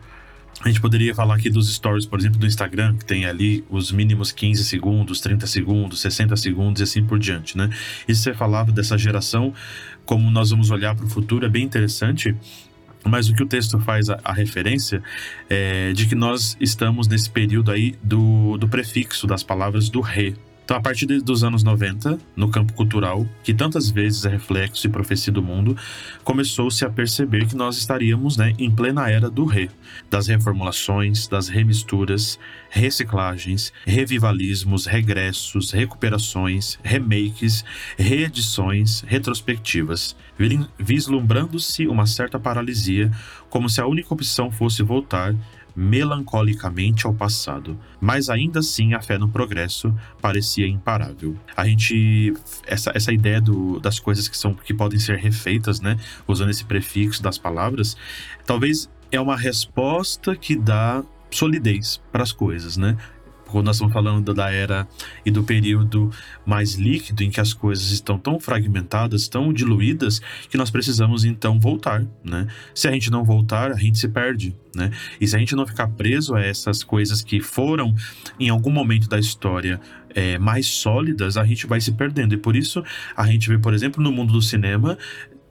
A 0.62 0.68
gente 0.68 0.82
poderia 0.82 1.16
falar 1.16 1.36
aqui 1.36 1.50
dos 1.50 1.74
stories, 1.74 2.06
por 2.06 2.20
exemplo, 2.20 2.38
do 2.38 2.46
Instagram, 2.46 2.98
que 2.98 3.06
tem 3.06 3.26
ali 3.26 3.64
os 3.70 3.94
mínimos 3.94 4.32
15 4.34 4.66
segundos, 4.66 5.22
30 5.22 5.48
segundos, 5.48 6.02
60 6.02 6.36
segundos 6.36 6.82
e 6.82 6.84
assim 6.84 7.06
por 7.06 7.18
diante, 7.18 7.58
né? 7.58 7.70
E 8.08 8.14
você 8.14 8.34
falava 8.34 8.70
dessa 8.70 8.98
geração, 8.98 9.54
como 10.06 10.30
nós 10.30 10.50
vamos 10.50 10.70
olhar 10.70 10.94
para 10.96 11.06
o 11.06 11.10
futuro, 11.10 11.46
é 11.46 11.50
bem 11.50 11.64
interessante. 11.64 12.36
Mas 13.06 13.30
o 13.30 13.34
que 13.34 13.42
o 13.42 13.46
texto 13.46 13.80
faz 13.80 14.10
a, 14.10 14.20
a, 14.22 14.34
referência 14.34 15.02
é 15.50 15.94
de 15.94 16.06
que 16.06 16.16
nós 16.16 16.58
estamos 16.60 17.08
nesse 17.08 17.30
período 17.30 17.72
aí 17.72 17.96
do, 18.04 18.58
do 18.58 18.68
prefixo 18.68 19.26
das 19.26 19.42
palavras 19.42 19.88
do 19.88 20.02
re. 20.02 20.36
Então, 20.70 20.78
a 20.78 20.82
partir 20.82 21.08
dos 21.08 21.44
anos 21.44 21.64
90, 21.64 22.20
no 22.36 22.48
campo 22.52 22.74
cultural, 22.74 23.28
que 23.44 23.56
tantas 23.56 23.90
vezes 23.90 24.24
é 24.24 24.30
reflexo 24.30 24.86
e 24.86 24.90
profecia 24.92 25.34
do 25.34 25.42
mundo, 25.42 25.76
começou-se 26.24 26.86
a 26.86 26.90
perceber 26.92 27.48
que 27.48 27.56
nós 27.56 27.76
estaríamos 27.76 28.38
né, 28.38 28.54
em 28.60 28.70
plena 28.70 29.10
era 29.10 29.32
do 29.32 29.46
re, 29.46 29.68
das 30.12 30.28
reformulações, 30.28 31.28
das 31.28 31.48
remisturas, 31.48 32.38
reciclagens, 32.70 33.74
revivalismos, 33.84 34.86
regressos, 34.86 35.72
recuperações, 35.72 36.78
remakes, 36.84 37.66
reedições, 37.98 39.02
retrospectivas, 39.08 40.16
vislumbrando-se 40.78 41.88
uma 41.88 42.06
certa 42.06 42.40
paralisia, 42.40 43.10
como 43.50 43.68
se 43.68 43.82
a 43.82 43.88
única 43.88 44.14
opção 44.14 44.52
fosse 44.52 44.84
voltar 44.84 45.34
melancolicamente 45.80 47.08
ao 47.08 47.14
passado, 47.14 47.80
mas 48.02 48.30
ainda 48.30 48.60
assim 48.60 48.94
a 48.94 49.02
fé 49.02 49.18
no 49.18 49.30
progresso 49.30 49.96
parecia 50.22 50.68
imparável. 50.68 51.38
A 51.56 51.66
gente 51.66 52.34
essa, 52.68 52.92
essa 52.94 53.14
ideia 53.14 53.40
do, 53.40 53.80
das 53.80 53.98
coisas 53.98 54.28
que 54.28 54.38
são 54.38 54.54
que 54.54 54.74
podem 54.74 55.00
ser 55.00 55.18
refeitas, 55.18 55.80
né, 55.80 55.96
usando 56.28 56.50
esse 56.50 56.66
prefixo 56.66 57.24
das 57.24 57.38
palavras, 57.38 57.96
talvez 58.46 58.90
é 59.10 59.22
uma 59.22 59.38
resposta 59.38 60.36
que 60.36 60.54
dá 60.54 61.02
solidez 61.32 62.02
para 62.12 62.24
as 62.24 62.34
coisas, 62.34 62.76
né? 62.76 62.98
Quando 63.52 63.66
nós 63.66 63.76
estamos 63.76 63.94
falando 63.94 64.34
da 64.34 64.52
era 64.52 64.88
e 65.26 65.32
do 65.32 65.44
período 65.44 66.10
mais 66.46 66.76
líquido 66.76 67.24
em 67.24 67.30
que 67.30 67.40
as 67.40 67.54
coisas 67.54 67.92
estão 67.92 68.18
tão 68.18 68.40
fragmentadas, 68.40 69.28
tão 69.28 69.52
diluídas, 69.52 70.22
que 70.50 70.58
nós 70.58 70.70
precisamos 70.70 71.24
então 71.24 71.60
voltar, 71.60 72.06
né? 72.24 72.48
Se 72.74 72.88
a 72.88 72.92
gente 72.92 73.12
não 73.12 73.24
voltar, 73.24 73.72
a 73.72 73.78
gente 73.78 73.98
se 73.98 74.08
perde, 74.08 74.56
né? 74.76 74.92
E 75.20 75.28
se 75.28 75.36
a 75.36 75.40
gente 75.40 75.56
não 75.56 75.66
ficar 75.66 75.88
preso 75.88 76.36
a 76.36 76.42
essas 76.42 76.84
coisas 76.84 77.22
que 77.22 77.42
foram 77.42 77.96
em 78.40 78.50
algum 78.50 78.72
momento 78.72 79.08
da 79.08 79.20
história 79.20 79.80
é, 80.16 80.38
mais 80.40 80.66
sólidas, 80.68 81.38
a 81.38 81.46
gente 81.46 81.68
vai 81.68 81.80
se 81.80 81.92
perdendo. 81.92 82.34
E 82.34 82.38
por 82.38 82.56
isso 82.56 82.84
a 83.16 83.26
gente 83.28 83.50
vê, 83.50 83.58
por 83.58 83.74
exemplo, 83.74 84.04
no 84.04 84.12
mundo 84.12 84.34
do 84.34 84.42
cinema 84.42 84.98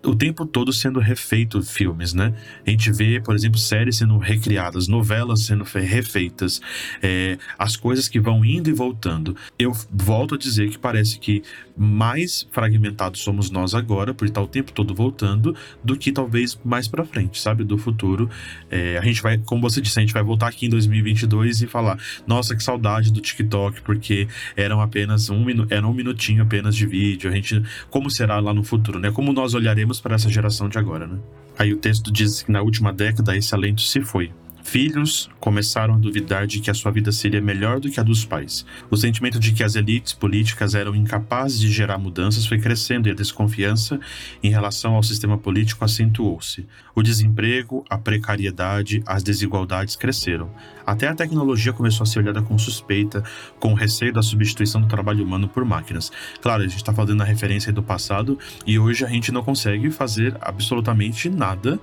o 0.05 0.15
tempo 0.15 0.47
todo 0.47 0.73
sendo 0.73 1.01
refeito 1.01 1.63
filmes, 1.63 2.15
né? 2.15 2.33
A 2.67 2.71
gente 2.71 2.93
vê, 2.93 3.21
por 3.21 3.35
exemplo, 3.35 3.59
séries 3.59 3.97
sendo 3.97 4.17
recriadas, 4.19 4.87
novelas 4.87 5.43
sendo 5.43 5.65
refeitas, 5.65 6.61
é, 7.03 7.37
as 7.59 7.77
coisas 7.77 8.09
que 8.09 8.21
vão 8.21 8.45
indo 8.45 8.71
e 8.71 8.73
voltando. 8.73 9.37
Eu 9.59 9.73
volto 9.91 10.35
a 10.35 10.39
dizer 10.39 10.71
que 10.71 10.79
parece 10.79 11.19
que 11.19 11.43
mais 11.79 12.47
fragmentados 12.51 13.21
somos 13.21 13.51
nós 13.51 13.75
agora, 13.75 14.13
por 14.13 14.27
estar 14.27 14.43
o 14.43 14.47
tempo 14.47 14.73
todo 14.73 14.95
voltando, 14.95 15.55
do 15.83 15.97
que 15.97 16.11
talvez 16.11 16.59
mais 16.65 16.89
para 16.89 17.05
frente, 17.05 17.41
sabe? 17.41 17.65
Do 17.65 17.79
futuro. 17.79 18.29
É, 18.71 18.99
a 18.99 19.03
gente 19.03 19.23
vai, 19.23 19.39
como 19.39 19.63
você 19.63 19.81
disse, 19.81 19.99
a 19.99 20.03
gente 20.03 20.13
vai 20.13 20.23
voltar 20.23 20.49
aqui 20.49 20.67
em 20.67 20.69
2022 20.69 21.63
e 21.63 21.67
falar: 21.67 21.99
nossa, 22.27 22.57
que 22.57 22.63
saudade 22.63 23.13
do 23.13 23.21
TikTok, 23.21 23.83
porque 23.83 24.27
eram 24.57 24.81
apenas 24.81 25.31
um, 25.31 25.45
era 25.71 25.87
um 25.87 25.95
minutinho 25.95 26.43
apenas 26.43 26.75
de 26.75 26.87
vídeo. 26.87 27.31
A 27.31 27.35
gente, 27.35 27.63
como 27.91 28.11
será 28.11 28.41
lá 28.41 28.53
no 28.53 28.65
futuro, 28.65 28.99
né? 28.99 29.11
Como 29.11 29.33
nós 29.33 29.55
olharemos 29.55 30.01
para 30.01 30.17
essa 30.17 30.29
geração 30.29 30.69
de 30.69 30.79
agora, 30.79 31.07
né? 31.07 31.19
Aí 31.59 31.73
o 31.73 31.77
texto 31.77 32.13
diz 32.13 32.43
que 32.43 32.53
na 32.53 32.63
última 32.63 32.93
década 32.93 33.37
esse 33.37 33.55
alento 33.55 33.83
se 33.83 34.01
foi. 34.01 34.31
Filhos 34.71 35.31
começaram 35.41 35.95
a 35.95 35.97
duvidar 35.97 36.47
de 36.47 36.61
que 36.61 36.71
a 36.71 36.75
sua 36.75 36.93
vida 36.93 37.11
seria 37.11 37.41
melhor 37.41 37.81
do 37.81 37.91
que 37.91 37.99
a 37.99 38.03
dos 38.03 38.27
pais. 38.27 38.67
O 38.91 38.99
sentimento 38.99 39.41
de 39.41 39.53
que 39.53 39.65
as 39.65 39.77
elites 39.77 40.13
políticas 40.13 40.75
eram 40.75 40.95
incapazes 40.95 41.59
de 41.59 41.73
gerar 41.73 41.97
mudanças 41.97 42.45
foi 42.45 42.59
crescendo 42.59 43.09
e 43.09 43.11
a 43.11 43.15
desconfiança 43.15 43.99
em 44.43 44.51
relação 44.51 44.95
ao 44.95 45.03
sistema 45.03 45.39
político 45.39 45.87
acentuou-se. 45.87 46.67
O 46.95 47.03
desemprego, 47.03 47.83
a 47.89 47.97
precariedade, 47.97 49.03
as 49.07 49.23
desigualdades 49.23 49.97
cresceram. 49.97 50.51
Até 50.85 51.09
a 51.09 51.15
tecnologia 51.15 51.73
começou 51.73 52.05
a 52.05 52.07
ser 52.07 52.19
olhada 52.19 52.43
com 52.43 52.59
suspeita, 52.59 53.25
com 53.59 53.73
receio 53.73 54.13
da 54.13 54.21
substituição 54.21 54.83
do 54.83 54.87
trabalho 54.87 55.25
humano 55.25 55.49
por 55.49 55.65
máquinas. 55.65 56.13
Claro, 56.43 56.63
a 56.63 56.67
gente 56.67 56.77
está 56.77 56.93
fazendo 56.93 57.23
a 57.23 57.25
referência 57.25 57.73
do 57.73 57.83
passado 57.83 58.39
e 58.67 58.79
hoje 58.79 59.03
a 59.03 59.09
gente 59.09 59.33
não 59.33 59.43
consegue 59.43 59.91
fazer 59.91 60.37
absolutamente 60.43 61.31
nada 61.31 61.81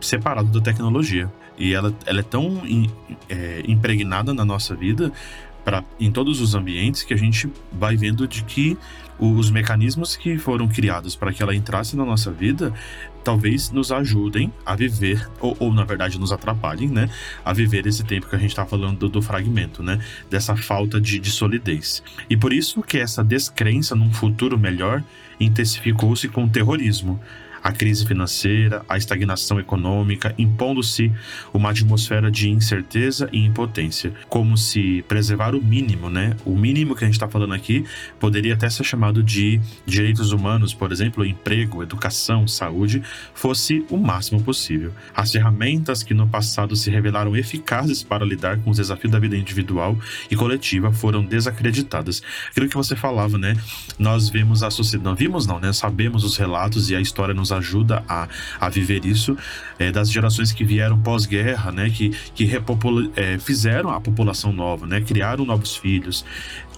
separado 0.00 0.52
da 0.52 0.60
tecnologia. 0.60 1.28
E 1.58 1.74
ela, 1.74 1.92
ela 2.06 2.20
é 2.20 2.22
tão 2.30 2.62
é, 3.28 3.62
impregnada 3.66 4.32
na 4.34 4.44
nossa 4.44 4.74
vida, 4.74 5.12
pra, 5.64 5.84
em 5.98 6.10
todos 6.10 6.40
os 6.40 6.54
ambientes, 6.54 7.02
que 7.02 7.12
a 7.12 7.16
gente 7.16 7.50
vai 7.72 7.96
vendo 7.96 8.26
de 8.26 8.42
que 8.44 8.76
os 9.18 9.50
mecanismos 9.50 10.16
que 10.16 10.38
foram 10.38 10.68
criados 10.68 11.16
para 11.16 11.32
que 11.32 11.42
ela 11.42 11.54
entrasse 11.54 11.96
na 11.96 12.04
nossa 12.04 12.30
vida 12.30 12.72
talvez 13.24 13.70
nos 13.70 13.92
ajudem 13.92 14.50
a 14.64 14.74
viver, 14.74 15.28
ou, 15.38 15.54
ou, 15.58 15.74
na 15.74 15.84
verdade 15.84 16.18
nos 16.18 16.32
atrapalhem, 16.32 16.88
né? 16.88 17.10
A 17.44 17.52
viver 17.52 17.86
esse 17.86 18.02
tempo 18.04 18.26
que 18.26 18.34
a 18.34 18.38
gente 18.38 18.50
está 18.50 18.64
falando 18.64 19.00
do, 19.00 19.08
do, 19.08 19.20
fragmento, 19.20 19.82
né? 19.82 20.00
Dessa 20.30 20.56
falta 20.56 20.98
de, 20.98 21.18
de 21.18 21.30
solidez. 21.30 22.02
E 22.30 22.36
por 22.36 22.54
isso 22.54 22.80
que 22.82 22.96
essa 22.96 23.22
descrença 23.22 23.94
num 23.94 24.12
futuro 24.12 24.58
melhor 24.58 25.04
intensificou-se 25.38 26.26
com 26.28 26.44
o 26.44 26.48
terrorismo 26.48 27.20
a 27.62 27.72
crise 27.72 28.06
financeira, 28.06 28.84
a 28.88 28.96
estagnação 28.96 29.58
econômica, 29.58 30.34
impondo-se 30.38 31.12
uma 31.52 31.70
atmosfera 31.70 32.30
de 32.30 32.48
incerteza 32.48 33.28
e 33.32 33.44
impotência, 33.44 34.12
como 34.28 34.56
se 34.56 35.04
preservar 35.08 35.54
o 35.54 35.62
mínimo, 35.62 36.10
né? 36.10 36.36
O 36.44 36.56
mínimo 36.56 36.94
que 36.94 37.04
a 37.04 37.06
gente 37.06 37.16
está 37.16 37.28
falando 37.28 37.54
aqui 37.54 37.84
poderia 38.18 38.54
até 38.54 38.68
ser 38.68 38.84
chamado 38.84 39.22
de 39.22 39.60
direitos 39.86 40.32
humanos, 40.32 40.74
por 40.74 40.92
exemplo, 40.92 41.24
emprego, 41.24 41.82
educação, 41.82 42.46
saúde, 42.46 43.02
fosse 43.34 43.84
o 43.90 43.96
máximo 43.96 44.42
possível. 44.42 44.92
As 45.14 45.32
ferramentas 45.32 46.02
que 46.02 46.14
no 46.14 46.28
passado 46.28 46.76
se 46.76 46.90
revelaram 46.90 47.36
eficazes 47.36 48.02
para 48.02 48.24
lidar 48.24 48.58
com 48.58 48.70
os 48.70 48.76
desafios 48.76 49.12
da 49.12 49.18
vida 49.18 49.36
individual 49.36 49.98
e 50.30 50.36
coletiva 50.36 50.92
foram 50.92 51.24
desacreditadas. 51.24 52.22
Aquilo 52.50 52.68
que 52.68 52.76
você 52.76 52.96
falava, 52.96 53.38
né? 53.38 53.56
Nós 53.98 54.28
vemos 54.28 54.62
a 54.62 54.70
sociedade, 54.70 55.08
não 55.08 55.14
vimos 55.14 55.46
não, 55.46 55.58
né? 55.58 55.72
Sabemos 55.72 56.24
os 56.24 56.36
relatos 56.36 56.90
e 56.90 56.96
a 56.96 57.00
história 57.00 57.34
nos 57.34 57.47
ajuda 57.52 58.02
a, 58.08 58.28
a 58.60 58.68
viver 58.68 59.04
isso, 59.04 59.36
é, 59.78 59.90
das 59.90 60.10
gerações 60.10 60.52
que 60.52 60.64
vieram 60.64 60.98
pós-guerra, 60.98 61.72
né, 61.72 61.90
que, 61.90 62.10
que 62.34 62.50
é, 63.16 63.38
fizeram 63.38 63.90
a 63.90 64.00
população 64.00 64.52
nova, 64.52 64.86
né, 64.86 65.00
criaram 65.00 65.44
novos 65.44 65.76
filhos. 65.76 66.24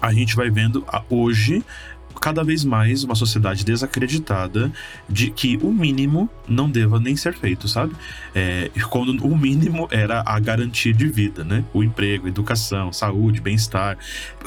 A 0.01 0.13
gente 0.13 0.35
vai 0.35 0.51
vendo 0.51 0.85
hoje 1.09 1.63
cada 2.21 2.45
vez 2.45 2.65
mais 2.65 3.03
uma 3.03 3.15
sociedade 3.15 3.65
desacreditada 3.65 4.71
de 5.09 5.31
que 5.31 5.59
o 5.63 5.73
mínimo 5.73 6.29
não 6.47 6.71
deva 6.71 7.01
nem 7.01 7.17
ser 7.17 7.33
feito, 7.33 7.67
sabe? 7.67 7.95
É, 8.35 8.71
quando 8.91 9.11
o 9.25 9.37
mínimo 9.37 9.89
era 9.91 10.23
a 10.27 10.39
garantia 10.39 10.93
de 10.93 11.09
vida, 11.09 11.43
né? 11.43 11.65
O 11.73 11.83
emprego, 11.83 12.29
educação, 12.29 12.93
saúde, 12.93 13.41
bem-estar, 13.41 13.97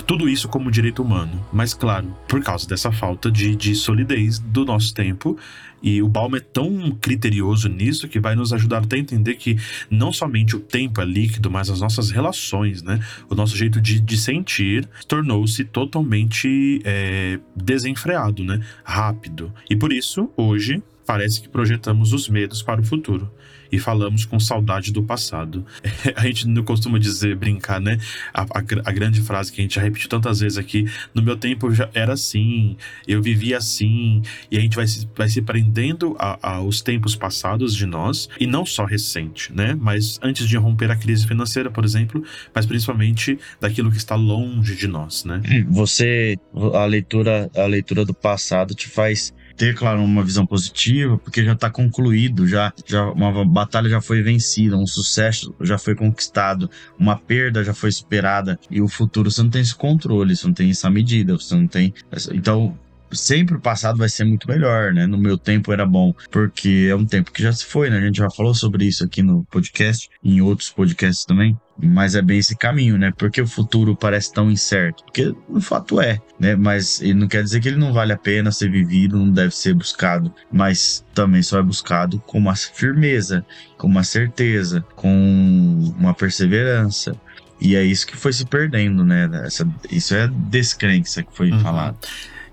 tudo 0.06 0.30
isso 0.30 0.48
como 0.48 0.70
direito 0.70 1.02
humano. 1.02 1.44
Mas, 1.52 1.74
claro, 1.74 2.16
por 2.28 2.42
causa 2.44 2.68
dessa 2.68 2.92
falta 2.92 3.32
de, 3.32 3.56
de 3.56 3.74
solidez 3.74 4.38
do 4.38 4.64
nosso 4.64 4.94
tempo, 4.94 5.38
e 5.84 6.02
o 6.02 6.08
Balm 6.08 6.36
é 6.36 6.40
tão 6.40 6.92
criterioso 7.02 7.68
nisso 7.68 8.08
que 8.08 8.18
vai 8.18 8.36
nos 8.36 8.54
ajudar 8.54 8.84
até 8.84 8.96
a 8.96 9.00
entender 9.00 9.36
que 9.36 9.58
não 9.92 10.14
somente 10.14 10.56
o 10.56 10.60
tempo 10.62 11.02
é 11.02 11.06
líquido, 11.06 11.52
mas 11.52 11.70
as 11.70 11.82
nossas 11.82 12.10
relações, 12.10 12.82
né? 12.82 13.02
O 13.30 13.36
nosso 13.36 13.58
jeito 13.58 13.82
de, 13.82 14.00
de 14.00 14.18
sentir 14.18 14.88
tornou-se 15.10 15.66
totalmente 15.66 16.82
é, 16.86 17.38
desenfreado, 17.64 18.44
né? 18.44 18.62
Rápido. 18.84 19.52
E 19.70 19.76
por 19.76 19.92
isso, 19.92 20.30
hoje, 20.36 20.84
parece 21.06 21.42
que 21.42 21.50
projetamos 21.50 22.14
os 22.14 22.30
medos 22.30 22.62
para 22.62 22.82
o 22.82 22.84
futuro 22.84 23.30
e 23.74 23.80
falamos 23.80 24.24
com 24.24 24.40
saudade 24.40 24.94
do 24.94 25.02
passado. 25.02 25.66
a 26.16 26.28
gente 26.28 26.48
não 26.48 26.64
costuma 26.64 27.00
dizer, 27.00 27.36
brincar, 27.36 27.82
né? 27.82 27.98
A, 28.32 28.44
a, 28.44 28.60
a, 28.86 28.92
grande 28.92 29.20
frase 29.20 29.52
que 29.52 29.60
a 29.60 29.64
gente 29.64 29.76
já 29.76 29.82
repetiu 29.82 30.08
tantas 30.08 30.42
vezes 30.42 30.60
aqui: 30.60 30.86
no 31.12 31.24
meu 31.24 31.36
tempo 31.36 31.74
já 31.74 31.90
era 31.92 32.14
assim, 32.14 32.78
eu 33.08 33.20
vivia 33.20 33.58
assim, 33.58 34.22
e 34.52 34.58
a 34.60 34.62
gente 34.62 34.76
vai 34.76 34.86
se, 34.86 35.10
vai 35.16 35.28
se 35.28 35.42
prendendo 35.42 36.16
aos 36.40 36.82
tempos 36.82 37.16
passados 37.16 37.76
de 37.76 37.88
nós, 37.88 38.30
e 38.40 38.46
não 38.46 38.64
só 38.64 38.86
recente, 38.86 39.52
né? 39.52 39.76
Mas 39.80 40.20
antes 40.22 40.48
de 40.48 40.56
romper 40.56 40.92
a 40.92 40.96
crise 40.96 41.26
financeira, 41.26 41.72
por 41.72 41.84
exemplo, 41.84 42.24
mas 42.54 42.68
principalmente 42.68 43.40
daquilo 43.60 43.90
que 43.90 43.98
está 43.98 44.14
longe 44.16 44.76
de 44.76 44.88
nós, 44.88 45.26
né? 45.26 45.42
Você, 45.68 46.38
a 46.76 46.86
leitura, 46.86 47.50
a 47.56 47.66
leitura 47.66 48.06
do 48.06 48.14
passado 48.14 48.76
te 48.76 48.88
faz 48.88 49.34
ter, 49.56 49.76
claro, 49.76 50.04
uma 50.04 50.24
visão 50.24 50.46
positiva, 50.46 51.18
porque 51.18 51.44
já 51.44 51.54
está 51.54 51.70
concluído, 51.70 52.48
já, 52.48 52.74
já 52.86 53.06
uma 53.12 53.46
batalha 53.46 53.90
já 53.90 54.02
foi 54.02 54.22
vencida, 54.22 54.78
um 54.78 54.88
sucesso 54.88 55.54
já 55.62 55.78
foi 55.78 55.96
conquistado, 55.96 56.70
uma 56.98 57.18
perda 57.18 57.64
já 57.64 57.74
foi 57.74 57.92
superada 57.92 58.60
e 58.70 58.82
o 58.82 58.88
futuro 58.88 59.30
você 59.30 59.42
não 59.44 59.50
tem 59.50 59.62
esse 59.62 59.76
controle, 59.76 60.36
você 60.36 60.48
não 60.48 60.54
tem 60.54 60.70
essa 60.70 60.90
medida, 60.90 61.38
você 61.38 61.56
não 61.56 61.68
tem. 61.68 61.94
Então, 62.34 62.78
sempre 63.14 63.56
o 63.56 63.60
passado 63.60 63.98
vai 63.98 64.10
ser 64.10 64.24
muito 64.24 64.48
melhor, 64.48 64.94
né? 64.94 65.06
No 65.06 65.18
meu 65.18 65.38
tempo 65.38 65.72
era 65.72 65.86
bom, 65.86 66.14
porque 66.32 66.88
é 66.90 66.96
um 66.96 67.06
tempo 67.06 67.32
que 67.32 67.42
já 67.42 67.52
se 67.52 67.66
foi, 67.66 67.90
né? 67.90 67.98
A 67.98 68.02
gente 68.02 68.18
já 68.18 68.30
falou 68.30 68.54
sobre 68.54 68.86
isso 68.86 69.04
aqui 69.04 69.22
no 69.22 69.44
podcast, 69.46 70.10
em 70.24 70.42
outros 70.42 70.70
podcasts 70.70 71.26
também. 71.26 71.58
Mas 71.76 72.14
é 72.14 72.22
bem 72.22 72.38
esse 72.38 72.56
caminho, 72.56 73.00
né? 73.00 73.12
Porque 73.18 73.42
o 73.42 73.48
futuro 73.48 73.96
parece 73.96 74.32
tão 74.32 74.52
incerto? 74.52 75.04
Porque 75.06 75.34
o 75.50 75.60
fato 75.60 76.00
é, 76.00 76.20
né? 76.40 76.56
Mas 76.56 77.02
ele 77.02 77.16
não 77.16 77.28
quer 77.28 77.44
dizer 77.44 77.60
que 77.62 77.68
ele 77.68 77.78
não 77.78 77.92
vale 77.92 78.14
a 78.14 78.18
pena 78.18 78.52
ser 78.52 78.70
vivido, 78.70 79.18
não 79.18 79.32
deve 79.32 79.56
ser 79.56 79.74
buscado, 79.74 80.32
mas 80.52 81.04
também 81.16 81.42
só 81.42 81.58
é 81.58 81.64
buscado 81.64 82.20
com 82.28 82.38
uma 82.38 82.56
firmeza, 82.56 83.44
com 83.76 83.88
uma 83.88 84.04
certeza, 84.04 84.86
com 84.96 85.94
uma 85.98 86.14
perseverança, 86.14 87.16
E 87.60 87.76
é 87.78 87.84
isso 87.84 88.06
que 88.06 88.18
foi 88.18 88.34
se 88.34 88.46
perdendo, 88.46 89.06
né? 89.06 89.30
Essa, 89.46 89.66
isso 89.90 90.14
é 90.14 90.28
descrença 90.28 91.24
que 91.24 91.36
foi 91.36 91.50
uhum. 91.50 91.60
falado. 91.60 91.98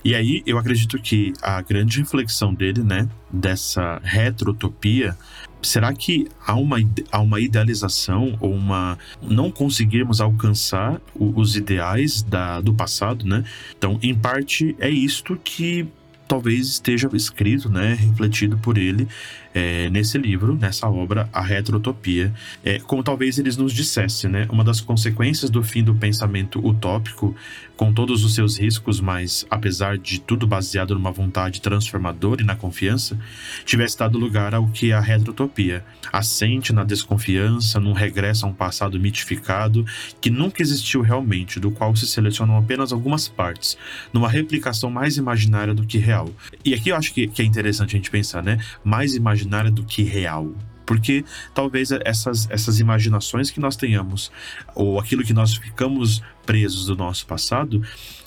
E 0.02 0.14
aí 0.14 0.42
eu 0.46 0.56
acredito 0.58 0.98
que 0.98 1.32
a 1.42 1.60
grande 1.60 1.98
reflexão 1.98 2.54
dele, 2.54 2.82
né, 2.82 3.08
dessa 3.30 4.00
retrotopia, 4.02 5.16
será 5.62 5.92
que 5.92 6.26
há 6.46 6.54
uma, 6.54 6.78
há 7.12 7.20
uma 7.20 7.40
idealização 7.40 8.36
ou 8.40 8.54
uma 8.54 8.98
não 9.22 9.50
conseguirmos 9.50 10.20
alcançar 10.20 11.00
os 11.14 11.56
ideais 11.56 12.22
da, 12.22 12.60
do 12.60 12.72
passado, 12.72 13.26
né? 13.26 13.44
Então, 13.76 13.98
em 14.02 14.14
parte 14.14 14.74
é 14.78 14.88
isto 14.88 15.38
que 15.42 15.86
talvez 16.26 16.68
esteja 16.68 17.08
escrito, 17.12 17.68
né, 17.68 17.94
refletido 17.94 18.56
por 18.56 18.78
ele 18.78 19.08
é, 19.54 19.90
nesse 19.90 20.16
livro, 20.18 20.54
nessa 20.54 20.88
obra, 20.88 21.28
A 21.32 21.42
Retrotopia, 21.42 22.32
é, 22.64 22.78
como 22.78 23.02
talvez 23.02 23.38
eles 23.38 23.56
nos 23.56 23.72
dissesse, 23.72 24.28
né, 24.28 24.46
uma 24.50 24.62
das 24.62 24.80
consequências 24.80 25.50
do 25.50 25.62
fim 25.62 25.82
do 25.82 25.94
pensamento 25.94 26.64
utópico, 26.64 27.34
com 27.76 27.92
todos 27.94 28.24
os 28.24 28.34
seus 28.34 28.58
riscos, 28.58 29.00
mas 29.00 29.46
apesar 29.50 29.96
de 29.96 30.20
tudo 30.20 30.46
baseado 30.46 30.94
numa 30.94 31.10
vontade 31.10 31.62
transformadora 31.62 32.42
e 32.42 32.44
na 32.44 32.54
confiança, 32.54 33.18
tivesse 33.64 33.98
dado 33.98 34.18
lugar 34.18 34.54
ao 34.54 34.68
que 34.68 34.90
é 34.90 34.94
a 34.94 35.00
retrotopia, 35.00 35.82
assente 36.12 36.74
na 36.74 36.84
desconfiança, 36.84 37.80
num 37.80 37.94
regresso 37.94 38.44
a 38.44 38.50
um 38.50 38.52
passado 38.52 39.00
mitificado 39.00 39.86
que 40.20 40.28
nunca 40.28 40.60
existiu 40.60 41.00
realmente, 41.00 41.58
do 41.58 41.70
qual 41.70 41.96
se 41.96 42.06
selecionam 42.06 42.58
apenas 42.58 42.92
algumas 42.92 43.28
partes, 43.28 43.78
numa 44.12 44.28
replicação 44.28 44.90
mais 44.90 45.16
imaginária 45.16 45.72
do 45.72 45.86
que 45.86 45.96
real. 45.96 46.28
E 46.62 46.74
aqui 46.74 46.90
eu 46.90 46.96
acho 46.96 47.14
que, 47.14 47.28
que 47.28 47.40
é 47.40 47.44
interessante 47.46 47.96
a 47.96 47.98
gente 47.98 48.10
pensar, 48.10 48.42
né? 48.42 48.58
Mais 48.84 49.14
imaginária 49.14 49.39
imaginária 49.40 49.70
do 49.70 49.84
que 49.84 50.02
real. 50.02 50.52
Porque 50.84 51.24
talvez 51.54 51.92
essas, 51.92 52.50
essas 52.50 52.80
imaginações 52.80 53.50
que 53.50 53.60
nós 53.60 53.76
tenhamos, 53.76 54.30
ou 54.74 54.98
aquilo 54.98 55.22
que 55.22 55.32
nós 55.32 55.54
ficamos 55.54 56.20
presos 56.44 56.86
do 56.86 56.96
nosso 56.96 57.26
passado, 57.26 57.80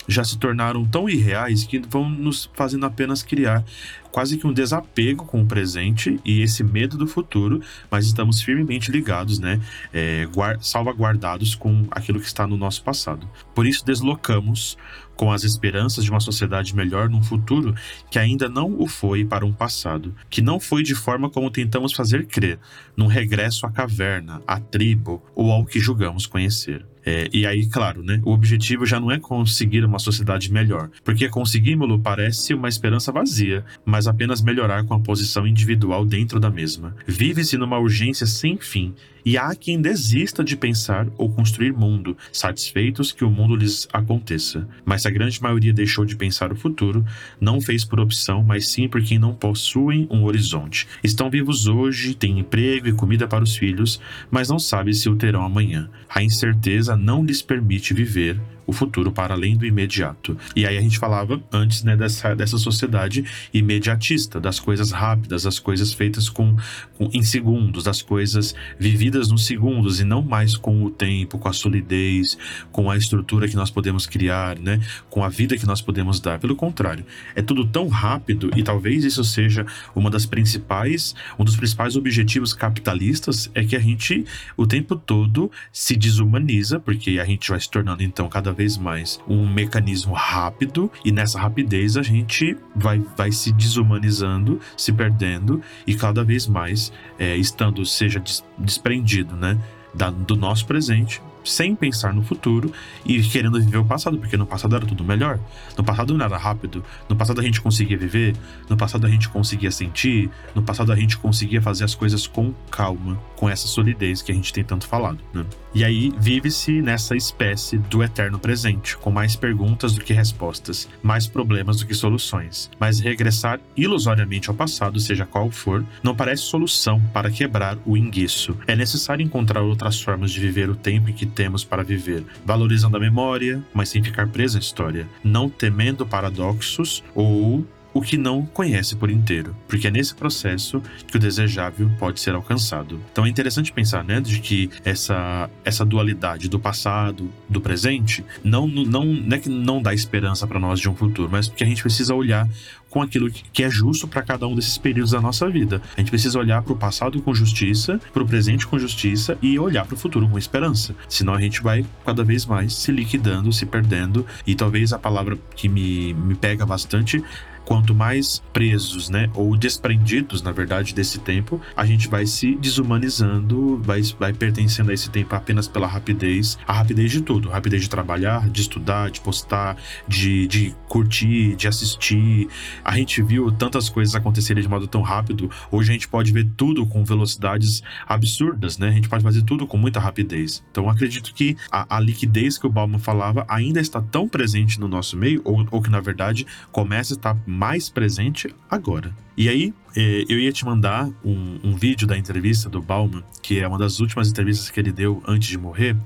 já 0.08 0.24
se 0.24 0.38
tornaram 0.38 0.82
tão 0.84 1.06
irreais 1.06 1.64
que 1.64 1.78
vão 1.78 2.08
nos 2.08 2.50
fazendo 2.54 2.86
apenas 2.86 3.22
criar 3.22 3.62
quase 4.10 4.38
que 4.38 4.46
um 4.46 4.52
desapego 4.52 5.26
com 5.26 5.42
o 5.42 5.46
presente 5.46 6.18
e 6.24 6.40
esse 6.40 6.62
medo 6.62 6.96
do 6.96 7.06
futuro, 7.06 7.60
mas 7.90 8.06
estamos 8.06 8.40
firmemente 8.40 8.90
ligados, 8.90 9.38
né, 9.38 9.60
é, 9.92 10.26
salvaguardados 10.60 11.54
com 11.54 11.86
aquilo 11.90 12.20
que 12.20 12.26
está 12.26 12.46
no 12.46 12.56
nosso 12.56 12.82
passado. 12.82 13.28
Por 13.54 13.66
isso 13.66 13.84
deslocamos 13.84 14.78
com 15.16 15.32
as 15.32 15.44
esperanças 15.44 16.04
de 16.04 16.10
uma 16.10 16.20
sociedade 16.20 16.74
melhor 16.74 17.08
num 17.08 17.22
futuro 17.22 17.74
que 18.10 18.18
ainda 18.18 18.48
não 18.48 18.74
o 18.78 18.86
foi 18.86 19.24
para 19.24 19.46
um 19.46 19.52
passado, 19.52 20.14
que 20.28 20.42
não 20.42 20.58
foi 20.60 20.82
de 20.82 20.94
forma 20.94 21.30
como 21.30 21.50
tentamos 21.50 21.92
fazer 21.92 22.26
crer, 22.26 22.58
num 22.96 23.06
regresso 23.06 23.66
à 23.66 23.70
caverna, 23.70 24.42
à 24.46 24.58
tribo 24.58 25.22
ou 25.34 25.50
ao 25.50 25.64
que 25.64 25.80
julgamos 25.80 26.26
conhecer. 26.26 26.84
É, 27.04 27.28
e 27.32 27.46
aí, 27.46 27.66
claro, 27.66 28.02
né? 28.02 28.20
O 28.24 28.32
objetivo 28.32 28.86
já 28.86 28.98
não 28.98 29.10
é 29.10 29.18
conseguir 29.18 29.84
uma 29.84 29.98
sociedade 29.98 30.52
melhor, 30.52 30.90
porque 31.04 31.28
conseguimos-lo 31.28 31.98
parece 31.98 32.54
uma 32.54 32.68
esperança 32.68 33.12
vazia, 33.12 33.64
mas 33.84 34.06
apenas 34.06 34.40
melhorar 34.40 34.84
com 34.84 34.94
a 34.94 35.00
posição 35.00 35.46
individual 35.46 36.04
dentro 36.04 36.40
da 36.40 36.50
mesma. 36.50 36.96
Vive-se 37.06 37.58
numa 37.58 37.78
urgência 37.78 38.26
sem 38.26 38.56
fim 38.56 38.94
e 39.24 39.38
há 39.38 39.54
quem 39.54 39.80
desista 39.80 40.44
de 40.44 40.54
pensar 40.54 41.06
ou 41.16 41.30
construir 41.30 41.72
mundo, 41.72 42.16
satisfeitos 42.30 43.10
que 43.10 43.24
o 43.24 43.30
mundo 43.30 43.56
lhes 43.56 43.88
aconteça. 43.92 44.68
Mas 44.84 45.02
se 45.02 45.08
a 45.08 45.10
grande 45.10 45.40
maioria 45.40 45.72
deixou 45.72 46.04
de 46.04 46.14
pensar 46.14 46.52
o 46.52 46.56
futuro, 46.56 47.04
não 47.40 47.60
fez 47.60 47.84
por 47.84 48.00
opção, 48.00 48.42
mas 48.42 48.68
sim 48.68 48.86
porque 48.86 49.18
não 49.18 49.34
possuem 49.34 50.06
um 50.10 50.24
horizonte. 50.24 50.86
Estão 51.02 51.30
vivos 51.30 51.66
hoje, 51.66 52.14
têm 52.14 52.38
emprego 52.38 52.88
e 52.88 52.92
comida 52.92 53.26
para 53.26 53.42
os 53.42 53.56
filhos, 53.56 53.98
mas 54.30 54.50
não 54.50 54.58
sabem 54.58 54.92
se 54.92 55.08
o 55.08 55.16
terão 55.16 55.42
amanhã. 55.42 55.88
A 56.08 56.22
incerteza 56.22 56.93
não 56.96 57.24
lhes 57.24 57.42
permite 57.42 57.94
viver 57.94 58.40
o 58.66 58.72
futuro 58.72 59.12
para 59.12 59.34
além 59.34 59.56
do 59.56 59.66
imediato. 59.66 60.36
E 60.54 60.66
aí 60.66 60.76
a 60.76 60.80
gente 60.80 60.98
falava 60.98 61.42
antes 61.52 61.82
né, 61.82 61.96
dessa, 61.96 62.34
dessa 62.34 62.58
sociedade 62.58 63.24
imediatista, 63.52 64.40
das 64.40 64.58
coisas 64.58 64.90
rápidas, 64.90 65.42
das 65.42 65.58
coisas 65.58 65.92
feitas 65.92 66.28
com, 66.28 66.56
com 66.96 67.10
em 67.12 67.22
segundos, 67.22 67.84
das 67.84 68.02
coisas 68.02 68.54
vividas 68.78 69.28
nos 69.28 69.46
segundos 69.46 70.00
e 70.00 70.04
não 70.04 70.22
mais 70.22 70.56
com 70.56 70.84
o 70.84 70.90
tempo, 70.90 71.38
com 71.38 71.48
a 71.48 71.52
solidez, 71.52 72.38
com 72.72 72.90
a 72.90 72.96
estrutura 72.96 73.48
que 73.48 73.56
nós 73.56 73.70
podemos 73.70 74.06
criar, 74.06 74.58
né, 74.58 74.80
com 75.10 75.24
a 75.24 75.28
vida 75.28 75.56
que 75.56 75.66
nós 75.66 75.80
podemos 75.80 76.20
dar. 76.20 76.38
Pelo 76.38 76.56
contrário, 76.56 77.04
é 77.34 77.42
tudo 77.42 77.64
tão 77.66 77.88
rápido 77.88 78.50
e 78.56 78.62
talvez 78.62 79.04
isso 79.04 79.24
seja 79.24 79.66
uma 79.94 80.10
das 80.10 80.26
principais, 80.26 81.14
um 81.38 81.44
dos 81.44 81.56
principais 81.56 81.96
objetivos 81.96 82.52
capitalistas 82.52 83.50
é 83.54 83.64
que 83.64 83.76
a 83.76 83.80
gente 83.80 84.24
o 84.56 84.66
tempo 84.66 84.96
todo 84.96 85.50
se 85.72 85.96
desumaniza, 85.96 86.78
porque 86.78 87.18
a 87.18 87.24
gente 87.24 87.50
vai 87.50 87.60
se 87.60 87.70
tornando 87.70 88.02
então 88.02 88.28
cada 88.28 88.52
vez 88.54 88.78
mais 88.78 89.20
um 89.28 89.46
mecanismo 89.46 90.14
rápido 90.14 90.90
e 91.04 91.12
nessa 91.12 91.38
rapidez 91.38 91.96
a 91.96 92.02
gente 92.02 92.56
vai, 92.74 93.02
vai 93.16 93.30
se 93.30 93.52
desumanizando, 93.52 94.60
se 94.76 94.92
perdendo 94.92 95.60
e 95.86 95.94
cada 95.94 96.24
vez 96.24 96.46
mais 96.46 96.92
é, 97.18 97.36
estando, 97.36 97.84
seja 97.84 98.22
desprendido, 98.58 99.36
né? 99.36 99.58
Da, 99.94 100.10
do 100.10 100.34
nosso 100.34 100.66
presente 100.66 101.20
sem 101.44 101.74
pensar 101.76 102.12
no 102.12 102.22
futuro 102.22 102.72
e 103.04 103.22
querendo 103.22 103.60
viver 103.60 103.76
o 103.76 103.84
passado, 103.84 104.18
porque 104.18 104.36
no 104.36 104.46
passado 104.46 104.74
era 104.74 104.86
tudo 104.86 105.04
melhor. 105.04 105.38
No 105.76 105.84
passado 105.84 106.16
não 106.16 106.24
era 106.24 106.36
rápido, 106.36 106.82
no 107.08 107.14
passado 107.14 107.40
a 107.40 107.44
gente 107.44 107.60
conseguia 107.60 107.98
viver, 107.98 108.34
no 108.68 108.76
passado 108.76 109.06
a 109.06 109.10
gente 109.10 109.28
conseguia 109.28 109.70
sentir, 109.70 110.30
no 110.54 110.62
passado 110.62 110.90
a 110.90 110.96
gente 110.96 111.18
conseguia 111.18 111.60
fazer 111.60 111.84
as 111.84 111.94
coisas 111.94 112.26
com 112.26 112.52
calma, 112.70 113.20
com 113.36 113.48
essa 113.48 113.68
solidez 113.68 114.22
que 114.22 114.32
a 114.32 114.34
gente 114.34 114.52
tem 114.52 114.64
tanto 114.64 114.86
falado, 114.86 115.18
né? 115.32 115.44
E 115.74 115.84
aí 115.84 116.12
vive-se 116.16 116.80
nessa 116.80 117.16
espécie 117.16 117.78
do 117.78 118.02
eterno 118.02 118.38
presente, 118.38 118.96
com 118.96 119.10
mais 119.10 119.34
perguntas 119.34 119.92
do 119.94 120.04
que 120.04 120.12
respostas, 120.12 120.88
mais 121.02 121.26
problemas 121.26 121.78
do 121.78 121.86
que 121.86 121.94
soluções. 121.94 122.70
Mas 122.78 123.00
regressar 123.00 123.58
ilusoriamente 123.76 124.48
ao 124.48 124.54
passado, 124.54 125.00
seja 125.00 125.26
qual 125.26 125.50
for, 125.50 125.84
não 126.00 126.14
parece 126.14 126.42
solução 126.42 127.02
para 127.12 127.28
quebrar 127.28 127.76
o 127.84 127.96
enguiço. 127.96 128.56
É 128.68 128.76
necessário 128.76 129.24
encontrar 129.24 129.62
outras 129.62 130.00
formas 130.00 130.30
de 130.30 130.38
viver 130.38 130.70
o 130.70 130.76
tempo 130.76 131.10
em 131.10 131.12
que 131.12 131.26
temos 131.26 131.64
para 131.64 131.82
viver, 131.82 132.24
valorizando 132.46 132.96
a 132.96 133.00
memória, 133.00 133.60
mas 133.74 133.88
sem 133.88 134.02
ficar 134.02 134.28
preso 134.28 134.56
à 134.56 134.60
história, 134.60 135.08
não 135.24 135.48
temendo 135.48 136.06
paradoxos 136.06 137.02
ou 137.16 137.66
o 137.94 138.02
que 138.02 138.18
não 138.18 138.44
conhece 138.44 138.96
por 138.96 139.08
inteiro, 139.08 139.56
porque 139.68 139.86
é 139.86 139.90
nesse 139.90 140.14
processo 140.14 140.82
que 141.06 141.16
o 141.16 141.20
desejável 141.20 141.88
pode 141.98 142.20
ser 142.20 142.34
alcançado. 142.34 143.00
Então 143.12 143.24
é 143.24 143.28
interessante 143.28 143.72
pensar, 143.72 144.02
né, 144.04 144.20
de 144.20 144.40
que 144.40 144.68
essa 144.84 145.48
essa 145.64 145.84
dualidade 145.84 146.48
do 146.48 146.58
passado, 146.58 147.30
do 147.48 147.60
presente, 147.60 148.24
não 148.42 148.66
não, 148.66 149.04
não 149.04 149.36
é 149.36 149.38
que 149.38 149.48
não 149.48 149.80
dá 149.80 149.94
esperança 149.94 150.46
para 150.46 150.58
nós 150.58 150.80
de 150.80 150.88
um 150.88 150.94
futuro, 150.94 151.28
mas 151.30 151.48
porque 151.48 151.62
a 151.62 151.66
gente 151.66 151.82
precisa 151.82 152.14
olhar 152.14 152.48
com 152.94 153.02
aquilo 153.02 153.28
que 153.28 153.64
é 153.64 153.68
justo 153.68 154.06
para 154.06 154.22
cada 154.22 154.46
um 154.46 154.54
desses 154.54 154.78
períodos 154.78 155.10
da 155.10 155.20
nossa 155.20 155.50
vida. 155.50 155.82
A 155.96 156.00
gente 156.00 156.10
precisa 156.10 156.38
olhar 156.38 156.62
para 156.62 156.72
o 156.72 156.76
passado 156.76 157.20
com 157.20 157.34
justiça, 157.34 158.00
para 158.12 158.22
o 158.22 158.26
presente 158.26 158.68
com 158.68 158.78
justiça 158.78 159.36
e 159.42 159.58
olhar 159.58 159.84
para 159.84 159.94
o 159.94 159.98
futuro 159.98 160.28
com 160.28 160.38
esperança. 160.38 160.94
Senão 161.08 161.34
a 161.34 161.40
gente 161.40 161.60
vai 161.60 161.84
cada 162.06 162.22
vez 162.22 162.46
mais 162.46 162.72
se 162.72 162.92
liquidando, 162.92 163.52
se 163.52 163.66
perdendo. 163.66 164.24
E 164.46 164.54
talvez 164.54 164.92
a 164.92 164.98
palavra 164.98 165.36
que 165.56 165.68
me, 165.68 166.14
me 166.14 166.36
pega 166.36 166.64
bastante 166.64 167.20
quanto 167.64 167.94
mais 167.94 168.42
presos, 168.52 169.08
né, 169.08 169.30
ou 169.34 169.56
desprendidos, 169.56 170.42
na 170.42 170.52
verdade, 170.52 170.94
desse 170.94 171.18
tempo, 171.18 171.60
a 171.76 171.84
gente 171.84 172.08
vai 172.08 172.26
se 172.26 172.54
desumanizando, 172.56 173.78
vai, 173.82 174.02
vai 174.18 174.32
pertencendo 174.32 174.90
a 174.90 174.94
esse 174.94 175.10
tempo 175.10 175.34
apenas 175.34 175.66
pela 175.66 175.86
rapidez, 175.86 176.58
a 176.66 176.72
rapidez 176.72 177.10
de 177.10 177.22
tudo, 177.22 177.50
a 177.50 177.54
rapidez 177.54 177.82
de 177.82 177.90
trabalhar, 177.90 178.48
de 178.48 178.60
estudar, 178.60 179.10
de 179.10 179.20
postar, 179.20 179.76
de, 180.06 180.46
de 180.46 180.74
curtir, 180.88 181.56
de 181.56 181.66
assistir. 181.66 182.48
A 182.84 182.96
gente 182.96 183.22
viu 183.22 183.50
tantas 183.50 183.88
coisas 183.88 184.14
acontecerem 184.14 184.62
de 184.62 184.68
modo 184.68 184.86
tão 184.86 185.02
rápido, 185.02 185.50
hoje 185.70 185.90
a 185.90 185.92
gente 185.92 186.08
pode 186.08 186.32
ver 186.32 186.46
tudo 186.56 186.86
com 186.86 187.04
velocidades 187.04 187.82
absurdas, 188.06 188.78
né? 188.78 188.88
A 188.88 188.92
gente 188.92 189.08
pode 189.08 189.22
fazer 189.22 189.42
tudo 189.42 189.66
com 189.66 189.76
muita 189.76 190.00
rapidez. 190.00 190.62
Então, 190.70 190.88
acredito 190.88 191.32
que 191.34 191.56
a, 191.70 191.96
a 191.96 192.00
liquidez 192.00 192.58
que 192.58 192.66
o 192.66 192.70
Bauman 192.70 192.98
falava 192.98 193.44
ainda 193.48 193.80
está 193.80 194.00
tão 194.00 194.28
presente 194.28 194.78
no 194.78 194.88
nosso 194.88 195.16
meio, 195.16 195.40
ou, 195.44 195.66
ou 195.70 195.82
que 195.82 195.90
na 195.90 196.00
verdade 196.00 196.46
começa 196.70 197.14
a 197.14 197.16
estar 197.16 197.36
mais 197.54 197.88
presente 197.88 198.54
agora. 198.70 199.14
E 199.36 199.48
aí, 199.48 199.74
eh, 199.96 200.24
eu 200.28 200.38
ia 200.38 200.52
te 200.52 200.64
mandar 200.64 201.08
um, 201.24 201.58
um, 201.64 201.76
vídeo 201.76 202.06
da 202.06 202.16
entrevista 202.16 202.68
do 202.68 202.80
Bauman, 202.80 203.22
que 203.42 203.58
é 203.58 203.66
uma 203.66 203.78
das 203.78 203.98
últimas 203.98 204.28
entrevistas 204.28 204.70
que 204.70 204.78
ele 204.78 204.92
deu 204.92 205.20
antes 205.26 205.48
de 205.48 205.58
morrer, 205.58 205.96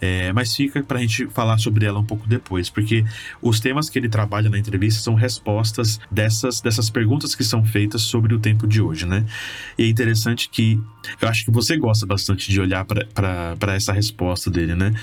é, 0.00 0.32
mas 0.32 0.56
fica 0.56 0.82
para 0.82 0.98
a 0.98 1.00
gente 1.00 1.26
falar 1.26 1.58
sobre 1.58 1.84
ela 1.84 1.98
um 1.98 2.04
pouco 2.04 2.26
depois, 2.26 2.70
porque 2.70 3.04
os 3.42 3.60
temas 3.60 3.90
que 3.90 3.98
ele 3.98 4.08
trabalha 4.08 4.48
na 4.48 4.58
entrevista 4.58 5.02
são 5.02 5.14
respostas 5.14 6.00
dessas, 6.10 6.62
dessas 6.62 6.88
perguntas 6.88 7.34
que 7.34 7.44
são 7.44 7.62
feitas 7.64 8.00
sobre 8.00 8.34
o 8.34 8.38
tempo 8.38 8.66
de 8.66 8.80
hoje, 8.80 9.04
né? 9.04 9.26
E 9.76 9.84
é 9.84 9.88
interessante 9.88 10.48
que 10.48 10.80
eu 11.20 11.28
acho 11.28 11.44
que 11.44 11.50
você 11.50 11.76
gosta 11.76 12.06
bastante 12.06 12.50
de 12.50 12.60
olhar 12.60 12.86
para 12.86 13.74
essa 13.74 13.92
resposta 13.92 14.50
dele, 14.50 14.74
né? 14.74 14.94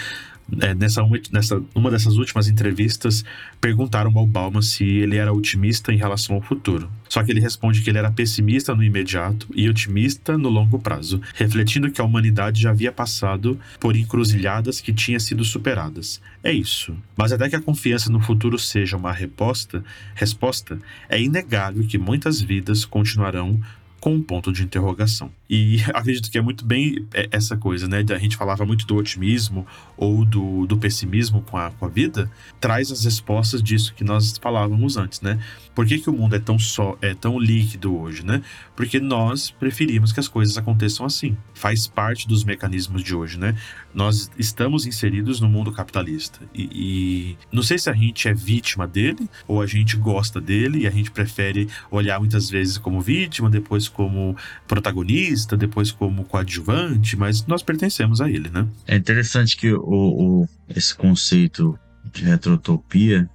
É, 0.62 0.74
nessa, 0.74 1.02
nessa 1.32 1.62
uma 1.76 1.92
dessas 1.92 2.16
últimas 2.16 2.48
entrevistas, 2.48 3.24
perguntaram 3.60 4.12
ao 4.18 4.26
Bauman 4.26 4.62
se 4.62 4.84
ele 4.84 5.18
era 5.18 5.34
otimista 5.34 5.92
em 5.92 5.98
relação 5.98 6.36
ao 6.36 6.42
futuro. 6.42 6.90
Só 7.10 7.24
que 7.24 7.32
ele 7.32 7.40
responde 7.40 7.82
que 7.82 7.90
ele 7.90 7.98
era 7.98 8.12
pessimista 8.12 8.74
no 8.76 8.84
imediato 8.84 9.48
e 9.56 9.70
otimista 9.70 10.38
no 10.38 10.50
longo 10.50 10.80
prazo, 10.80 11.22
refletindo 11.36 11.92
que 11.92 12.02
a 12.02 12.04
humanidade 12.04 12.62
já 12.62 12.72
havia 12.72 12.92
passado 12.92 13.60
por 13.80 13.96
encruzilhadas 13.96 14.80
que 14.80 14.94
tinham 14.94 15.20
sido 15.20 15.44
superadas. 15.44 16.22
É 16.44 16.52
isso. 16.52 16.96
Mas 17.16 17.32
até 17.32 17.50
que 17.50 17.56
a 17.56 17.62
confiança 17.62 18.10
no 18.10 18.20
futuro 18.20 18.58
seja 18.58 18.98
uma 18.98 19.12
resposta, 19.12 19.84
resposta 20.16 20.80
é 21.10 21.22
inegável 21.22 21.86
que 21.88 21.98
muitas 21.98 22.42
vidas 22.42 22.86
continuarão 22.86 23.60
com 24.00 24.16
um 24.16 24.22
ponto 24.22 24.52
de 24.52 24.64
interrogação. 24.64 25.32
E 25.50 25.80
acredito 25.94 26.30
que 26.30 26.38
é 26.38 26.42
muito 26.42 26.66
bem 26.66 27.06
é, 27.14 27.28
essa 27.32 27.58
coisa, 27.58 27.88
né? 27.88 28.04
A 28.10 28.18
gente 28.18 28.38
falava 28.38 28.66
muito 28.66 28.86
do 28.86 28.96
otimismo 28.96 29.66
ou 29.96 30.24
do, 30.26 30.66
do 30.66 30.78
pessimismo 30.78 31.42
com 31.42 31.58
a, 31.58 31.72
com 31.72 31.86
a 31.86 31.90
vida, 31.90 32.30
traz 32.60 32.92
as 32.92 33.04
respostas 33.04 33.62
disso 33.62 33.94
que 33.94 34.04
nós 34.04 34.38
falávamos 34.38 34.98
antes, 34.98 35.22
né? 35.22 35.40
Por 35.74 35.86
que, 35.86 36.00
que 36.00 36.10
o 36.10 36.14
mundo 36.14 36.36
é 36.36 36.40
tão 36.40 36.58
só, 36.58 36.98
é 37.02 37.14
tão 37.14 37.40
líquido 37.40 37.96
hoje, 37.96 38.26
né? 38.26 38.42
Porque 38.76 39.00
nós 39.00 39.52
preferimos 39.52 40.12
que 40.12 40.20
as 40.20 40.28
coisas 40.28 40.58
aconteçam 40.58 41.06
assim. 41.06 41.38
Faz 41.54 41.88
parte 41.88 42.28
dos 42.28 42.44
mecanismos 42.44 43.04
de 43.04 43.16
hoje, 43.16 43.38
né? 43.38 43.56
Nós 43.94 44.32
estamos 44.38 44.86
inseridos 44.86 45.40
no 45.40 45.48
mundo 45.48 45.72
capitalista. 45.72 46.40
E, 46.54 46.70
e 46.74 47.38
não 47.52 47.62
sei 47.62 47.78
se 47.78 47.90
a 47.90 47.94
gente 47.94 48.28
é 48.28 48.34
vítima 48.34 48.88
dele 48.88 49.30
ou 49.48 49.62
a 49.62 49.68
gente 49.68 49.96
gosta 49.98 50.42
dele 50.42 50.80
e 50.80 50.88
a 50.88 50.92
gente 50.92 51.12
prefere 51.12 51.68
olhar 51.92 52.20
muitas 52.20 52.50
vezes 52.50 52.78
como 52.78 53.00
vítima, 53.00 53.50
depois 53.50 53.88
como 53.88 54.36
protagonista, 54.68 55.37
depois 55.46 55.92
como 55.92 56.24
coadjuvante, 56.24 57.16
mas 57.16 57.46
nós 57.46 57.62
pertencemos 57.62 58.22
a 58.22 58.30
ele, 58.30 58.50
né? 58.50 58.68
É 58.88 58.96
interessante 58.96 59.56
que 59.58 59.72
o, 59.72 59.82
o 59.82 60.50
esse 60.70 60.96
conceito 60.96 61.78
de 62.14 62.24
retrotopia 62.24 63.30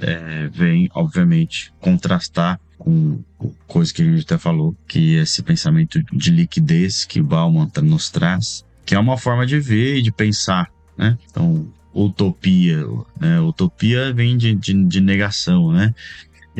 é, 0.00 0.48
vem, 0.48 0.88
obviamente, 0.94 1.72
contrastar 1.80 2.60
com 2.78 3.18
coisa 3.66 3.92
que 3.92 4.02
a 4.02 4.04
gente 4.04 4.22
até 4.22 4.38
falou, 4.38 4.74
que 4.86 5.16
esse 5.16 5.42
pensamento 5.42 6.00
de 6.12 6.30
liquidez 6.30 7.04
que 7.04 7.20
Bauman 7.20 7.70
nos 7.82 8.08
traz, 8.08 8.64
que 8.86 8.94
é 8.94 8.98
uma 8.98 9.18
forma 9.18 9.44
de 9.44 9.58
ver 9.58 9.96
e 9.96 10.02
de 10.02 10.12
pensar, 10.12 10.70
né? 10.96 11.18
Então, 11.30 11.68
utopia, 11.92 12.84
né? 13.20 13.40
Utopia 13.40 14.12
vem 14.12 14.36
de, 14.36 14.54
de, 14.54 14.84
de 14.84 15.00
negação, 15.00 15.72
né? 15.72 15.94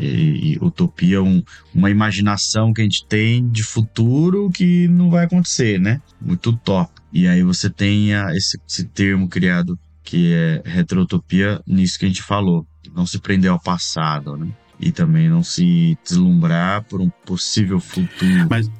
E, 0.01 0.57
utopia 0.61 1.17
é 1.17 1.21
um, 1.21 1.43
uma 1.73 1.89
imaginação 1.89 2.73
que 2.73 2.81
a 2.81 2.83
gente 2.83 3.05
tem 3.05 3.47
de 3.47 3.63
futuro 3.63 4.49
que 4.49 4.87
não 4.87 5.09
vai 5.09 5.25
acontecer, 5.25 5.79
né? 5.79 6.01
Muito 6.21 6.53
top. 6.53 6.91
E 7.11 7.27
aí 7.27 7.43
você 7.43 7.69
tem 7.69 8.13
a, 8.13 8.35
esse, 8.35 8.59
esse 8.67 8.85
termo 8.85 9.27
criado 9.27 9.77
que 10.03 10.33
é 10.33 10.61
retrotopia 10.65 11.61
nisso 11.67 11.99
que 11.99 12.05
a 12.05 12.07
gente 12.07 12.23
falou, 12.23 12.65
não 12.95 13.05
se 13.05 13.19
prender 13.19 13.51
ao 13.51 13.59
passado, 13.59 14.37
né? 14.37 14.47
E 14.79 14.91
também 14.91 15.29
não 15.29 15.43
se 15.43 15.97
deslumbrar 16.07 16.83
por 16.83 17.01
um 17.01 17.09
possível 17.25 17.79
futuro. 17.79 18.47
Mas 18.49 18.71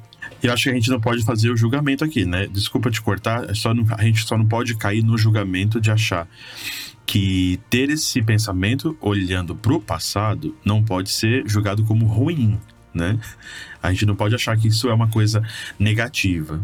eu 0.42 0.52
acho 0.52 0.64
que 0.64 0.70
a 0.70 0.74
gente 0.74 0.88
não 0.88 1.00
pode 1.00 1.22
fazer 1.24 1.50
o 1.50 1.56
julgamento 1.56 2.04
aqui, 2.04 2.24
né? 2.24 2.46
Desculpa 2.46 2.90
te 2.90 3.00
cortar, 3.02 3.50
é 3.50 3.54
só 3.54 3.74
não, 3.74 3.84
a 3.96 4.02
gente 4.04 4.26
só 4.26 4.38
não 4.38 4.46
pode 4.46 4.74
cair 4.76 5.02
no 5.02 5.18
julgamento 5.18 5.80
de 5.80 5.90
achar 5.90 6.26
que 7.10 7.58
ter 7.68 7.90
esse 7.90 8.22
pensamento 8.22 8.96
olhando 9.00 9.56
para 9.56 9.72
o 9.72 9.80
passado 9.80 10.56
não 10.64 10.80
pode 10.80 11.10
ser 11.10 11.42
julgado 11.44 11.82
como 11.82 12.06
ruim, 12.06 12.56
né? 12.94 13.18
A 13.82 13.90
gente 13.90 14.06
não 14.06 14.14
pode 14.14 14.32
achar 14.32 14.56
que 14.56 14.68
isso 14.68 14.88
é 14.88 14.94
uma 14.94 15.08
coisa 15.08 15.42
negativa. 15.76 16.60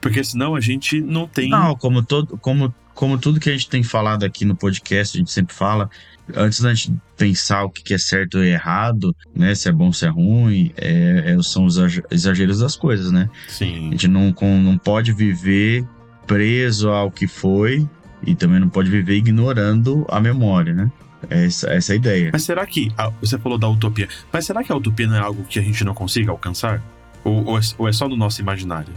Porque 0.00 0.24
senão 0.24 0.54
a 0.54 0.60
gente 0.60 1.02
não 1.02 1.28
tem. 1.28 1.50
Não, 1.50 1.76
como, 1.76 2.02
todo, 2.02 2.38
como, 2.38 2.74
como 2.94 3.18
tudo 3.18 3.38
que 3.38 3.50
a 3.50 3.52
gente 3.52 3.68
tem 3.68 3.82
falado 3.82 4.24
aqui 4.24 4.46
no 4.46 4.56
podcast, 4.56 5.18
a 5.18 5.20
gente 5.20 5.30
sempre 5.30 5.54
fala, 5.54 5.90
antes 6.34 6.60
da 6.60 6.72
gente 6.72 6.94
pensar 7.14 7.64
o 7.64 7.68
que 7.68 7.92
é 7.92 7.98
certo 7.98 8.38
ou 8.38 8.44
errado, 8.44 9.14
né? 9.36 9.54
Se 9.54 9.68
é 9.68 9.72
bom, 9.72 9.92
se 9.92 10.06
é 10.06 10.08
ruim, 10.08 10.72
é, 10.78 11.34
é, 11.36 11.42
são 11.42 11.66
os 11.66 11.76
exageros 12.10 12.60
das 12.60 12.74
coisas, 12.74 13.12
né? 13.12 13.28
Sim. 13.48 13.88
A 13.88 13.90
gente 13.90 14.08
não, 14.08 14.34
não 14.62 14.78
pode 14.78 15.12
viver 15.12 15.86
preso 16.26 16.88
ao 16.88 17.10
que 17.10 17.26
foi 17.26 17.86
e 18.26 18.34
também 18.34 18.60
não 18.60 18.68
pode 18.68 18.90
viver 18.90 19.16
ignorando 19.16 20.06
a 20.08 20.20
memória, 20.20 20.72
né? 20.72 20.90
Essa, 21.30 21.70
essa 21.70 21.92
é 21.92 21.94
a 21.94 21.96
ideia. 21.96 22.30
Mas 22.32 22.42
será 22.42 22.66
que. 22.66 22.92
Você 23.20 23.38
falou 23.38 23.58
da 23.58 23.68
utopia. 23.68 24.08
Mas 24.32 24.44
será 24.46 24.62
que 24.62 24.72
a 24.72 24.76
utopia 24.76 25.06
não 25.06 25.16
é 25.16 25.20
algo 25.20 25.44
que 25.44 25.58
a 25.58 25.62
gente 25.62 25.84
não 25.84 25.94
consiga 25.94 26.30
alcançar? 26.30 26.82
Ou, 27.24 27.44
ou, 27.46 27.58
é, 27.58 27.60
ou 27.78 27.88
é 27.88 27.92
só 27.92 28.08
no 28.08 28.16
nosso 28.16 28.40
imaginário? 28.40 28.92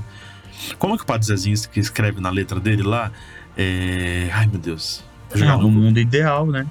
Como 0.77 0.93
é 0.93 0.97
que 0.97 1.03
o 1.03 1.05
Padre 1.05 1.27
Zezinho 1.27 1.55
que 1.71 1.79
escreve 1.79 2.19
na 2.19 2.29
letra 2.29 2.59
dele 2.59 2.83
lá? 2.83 3.11
É... 3.55 4.29
Ai, 4.33 4.47
meu 4.47 4.59
Deus. 4.59 5.03
Não, 5.35 5.61
no 5.61 5.69
mundo 5.69 5.99
ideal, 5.99 6.47
né? 6.47 6.65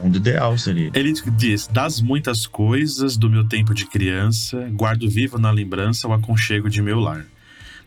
O 0.00 0.04
mundo 0.04 0.16
ideal 0.16 0.56
seria. 0.58 0.90
Ele 0.94 1.12
diz: 1.12 1.66
Das 1.66 2.00
muitas 2.00 2.46
coisas 2.46 3.16
do 3.16 3.30
meu 3.30 3.44
tempo 3.46 3.74
de 3.74 3.86
criança, 3.86 4.68
guardo 4.72 5.08
vivo 5.08 5.38
na 5.38 5.50
lembrança 5.50 6.08
o 6.08 6.12
aconchego 6.12 6.68
de 6.68 6.82
meu 6.82 6.98
lar. 6.98 7.24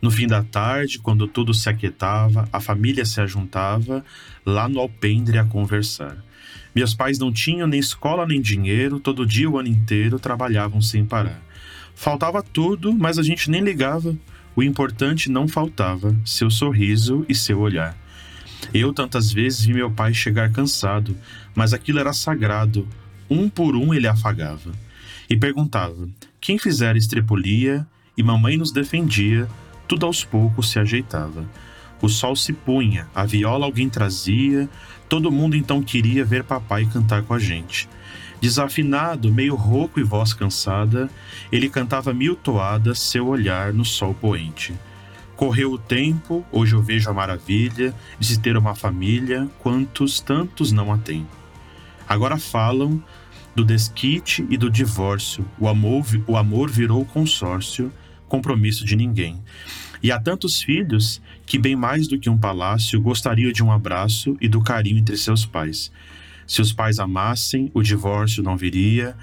No 0.02 0.10
fim 0.10 0.26
da 0.26 0.44
tarde, 0.44 0.98
quando 1.00 1.28
tudo 1.28 1.54
se 1.54 1.70
aquietava, 1.70 2.50
a 2.52 2.60
família 2.60 3.06
se 3.06 3.22
ajuntava 3.22 4.04
lá 4.44 4.68
no 4.68 4.80
alpendre 4.80 5.38
a 5.38 5.46
conversar. 5.46 6.18
Meus 6.74 6.94
pais 6.94 7.20
não 7.20 7.32
tinham 7.32 7.68
nem 7.68 7.80
escola 7.80 8.26
nem 8.26 8.42
dinheiro, 8.42 9.00
todo 9.00 9.26
dia 9.26 9.50
o 9.50 9.60
ano 9.60 9.68
inteiro 9.68 10.18
trabalhavam 10.20 10.82
sem 10.82 11.06
parar. 11.06 11.42
Faltava 11.94 12.42
tudo, 12.42 12.94
mas 12.94 13.20
a 13.20 13.24
gente 13.24 13.52
nem 13.52 13.62
ligava. 13.62 14.18
O 14.56 14.64
importante 14.64 15.30
não 15.30 15.48
faltava: 15.48 16.16
seu 16.26 16.50
sorriso 16.50 17.26
e 17.30 17.36
seu 17.36 17.60
olhar. 17.60 17.96
Eu 18.74 18.94
tantas 18.94 19.32
vezes 19.32 19.66
vi 19.66 19.74
meu 19.74 19.92
pai 19.92 20.14
chegar 20.14 20.52
cansado, 20.52 21.16
mas 21.54 21.74
aquilo 21.74 22.00
era 22.00 22.14
sagrado. 22.14 22.88
Um 23.30 23.50
por 23.50 23.76
um 23.76 23.94
ele 23.94 24.08
afagava. 24.08 24.72
E 25.30 25.38
perguntava: 25.38 26.10
quem 26.40 26.58
fizera 26.58 26.98
estrepulia? 26.98 27.86
E 28.18 28.24
mamãe 28.24 28.58
nos 28.58 28.74
defendia, 28.74 29.48
tudo 29.92 30.06
aos 30.06 30.24
poucos 30.24 30.72
se 30.72 30.80
ajeitava. 30.80 31.44
O 32.02 32.08
sol 32.08 32.34
se 32.34 32.54
punha, 32.54 33.10
a 33.14 33.26
viola 33.26 33.66
alguém 33.66 33.90
trazia, 33.90 34.70
todo 35.10 35.30
mundo 35.30 35.58
então 35.58 35.84
queria 35.84 36.24
ver 36.24 36.46
papai 36.46 36.86
cantar 36.86 37.24
com 37.24 37.34
a 37.34 37.40
gente. 37.40 37.90
Desafinado, 38.40 39.34
meio 39.34 39.54
rouco 39.54 40.00
e 40.00 40.04
voz 40.04 40.34
cansada, 40.34 41.10
ele 41.52 41.68
cantava 41.68 42.14
mil 42.14 42.38
toadas, 42.38 43.00
seu 43.00 43.28
olhar 43.28 43.74
no 43.74 43.84
sol 43.84 44.14
poente. 44.14 44.74
Correu 45.36 45.74
o 45.74 45.78
tempo, 45.78 46.46
hoje 46.54 46.74
eu 46.74 46.82
vejo 46.82 47.10
a 47.10 47.14
maravilha 47.14 47.94
de 48.18 48.28
se 48.28 48.40
ter 48.40 48.56
uma 48.56 48.74
família, 48.74 49.50
quantos 49.60 50.22
tantos 50.22 50.72
não 50.72 50.94
a 50.94 50.98
têm. 50.98 51.28
Agora 52.08 52.38
falam 52.38 53.04
do 53.54 53.66
desquite 53.66 54.48
e 54.50 54.56
do 54.56 54.70
divórcio, 54.70 55.46
o 55.60 55.68
amor, 55.68 56.06
o 56.26 56.38
amor 56.38 56.70
virou 56.70 57.04
consórcio, 57.04 57.92
compromisso 58.32 58.86
de 58.86 58.96
ninguém. 58.96 59.44
E 60.02 60.10
há 60.10 60.18
tantos 60.18 60.62
filhos 60.62 61.22
que, 61.46 61.60
bem 61.60 61.76
mais 61.76 62.08
do 62.08 62.18
que 62.18 62.30
um 62.30 62.38
palácio, 62.38 63.02
gostariam 63.02 63.52
de 63.52 63.62
um 63.62 63.70
abraço 63.70 64.38
e 64.40 64.48
do 64.48 64.62
carinho 64.62 64.98
entre 64.98 65.18
seus 65.18 65.46
pais. 65.46 65.92
Se 66.48 66.62
os 66.62 66.72
pais 66.72 66.98
amassem, 66.98 67.70
o 67.74 67.84
divórcio 67.84 68.42
não 68.42 68.56
viria. 68.56 69.18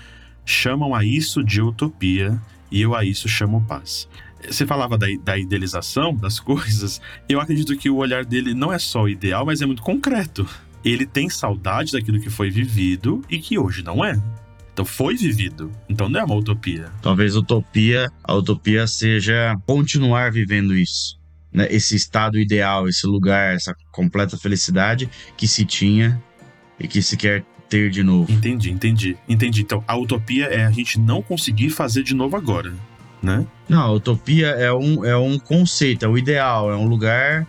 Chamam 0.45 0.95
a 0.95 1.03
isso 1.03 1.43
de 1.43 1.63
utopia 1.63 2.39
e 2.71 2.83
eu 2.83 2.95
a 2.95 3.03
isso 3.03 3.27
chamo 3.27 3.65
paz. 3.67 4.07
Você 4.47 4.67
falava 4.67 4.99
da, 4.99 5.07
da 5.25 5.39
idealização 5.39 6.15
das 6.15 6.39
coisas. 6.39 7.01
Eu 7.27 7.41
acredito 7.41 7.77
que 7.79 7.89
o 7.89 7.97
olhar 7.97 8.27
dele 8.27 8.53
não 8.53 8.71
é 8.71 8.79
só 8.79 9.09
ideal, 9.09 9.47
mas 9.47 9.63
é 9.63 9.67
muito 9.67 9.83
concreto. 9.83 10.47
Ele 10.85 11.07
tem 11.07 11.31
saudade 11.31 11.93
daquilo 11.93 12.21
que 12.21 12.31
foi 12.31 12.51
vivido 12.51 13.25
e 13.29 13.39
que 13.39 13.59
hoje 13.59 13.83
não 13.83 14.05
é. 14.05 14.21
Então 14.79 14.87
foi 14.87 15.17
vivido. 15.17 15.73
Então 15.89 16.09
não 16.09 16.21
é 16.21 16.25
uma 16.25 16.37
utopia. 16.37 16.89
Talvez 17.03 17.35
utopia, 17.35 18.09
a 18.23 18.33
utopia 18.33 18.87
seja 18.87 19.57
continuar 19.67 20.31
vivendo 20.31 20.73
isso. 20.73 21.19
Né? 21.53 21.67
Esse 21.69 21.97
estado 21.97 22.39
ideal, 22.39 22.89
esse 22.89 23.05
lugar, 23.05 23.57
essa 23.57 23.75
completa 23.91 24.39
felicidade 24.39 25.11
que 25.37 25.49
se 25.49 25.65
tinha 25.65 26.23
e 26.79 26.87
que 26.87 27.03
se 27.03 27.17
quer 27.17 27.45
ter 27.69 27.91
de 27.91 28.05
novo. 28.05 28.31
Entendi, 28.31 28.71
entendi. 28.71 29.17
Entendi. 29.29 29.63
Então 29.63 29.83
a 29.85 29.97
utopia 29.97 30.45
é 30.45 30.65
a 30.65 30.71
gente 30.71 30.97
não 31.01 31.23
conseguir 31.23 31.71
fazer 31.71 32.05
de 32.05 32.15
novo 32.15 32.37
agora. 32.37 32.73
Né? 33.21 33.45
Não, 33.69 33.83
a 33.83 33.91
utopia 33.91 34.51
é 34.51 34.73
um, 34.73 35.05
é 35.05 35.17
um 35.17 35.41
conceito, 35.41 36.05
é 36.05 36.09
o 36.09 36.17
ideal, 36.17 36.71
é 36.71 36.77
um 36.77 36.87
lugar. 36.87 37.49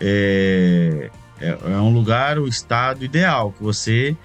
É, 0.00 1.10
é, 1.40 1.48
é 1.48 1.80
um 1.80 1.92
lugar, 1.92 2.38
o 2.38 2.46
estado 2.46 3.04
ideal 3.04 3.50
que 3.50 3.64
você 3.64 4.16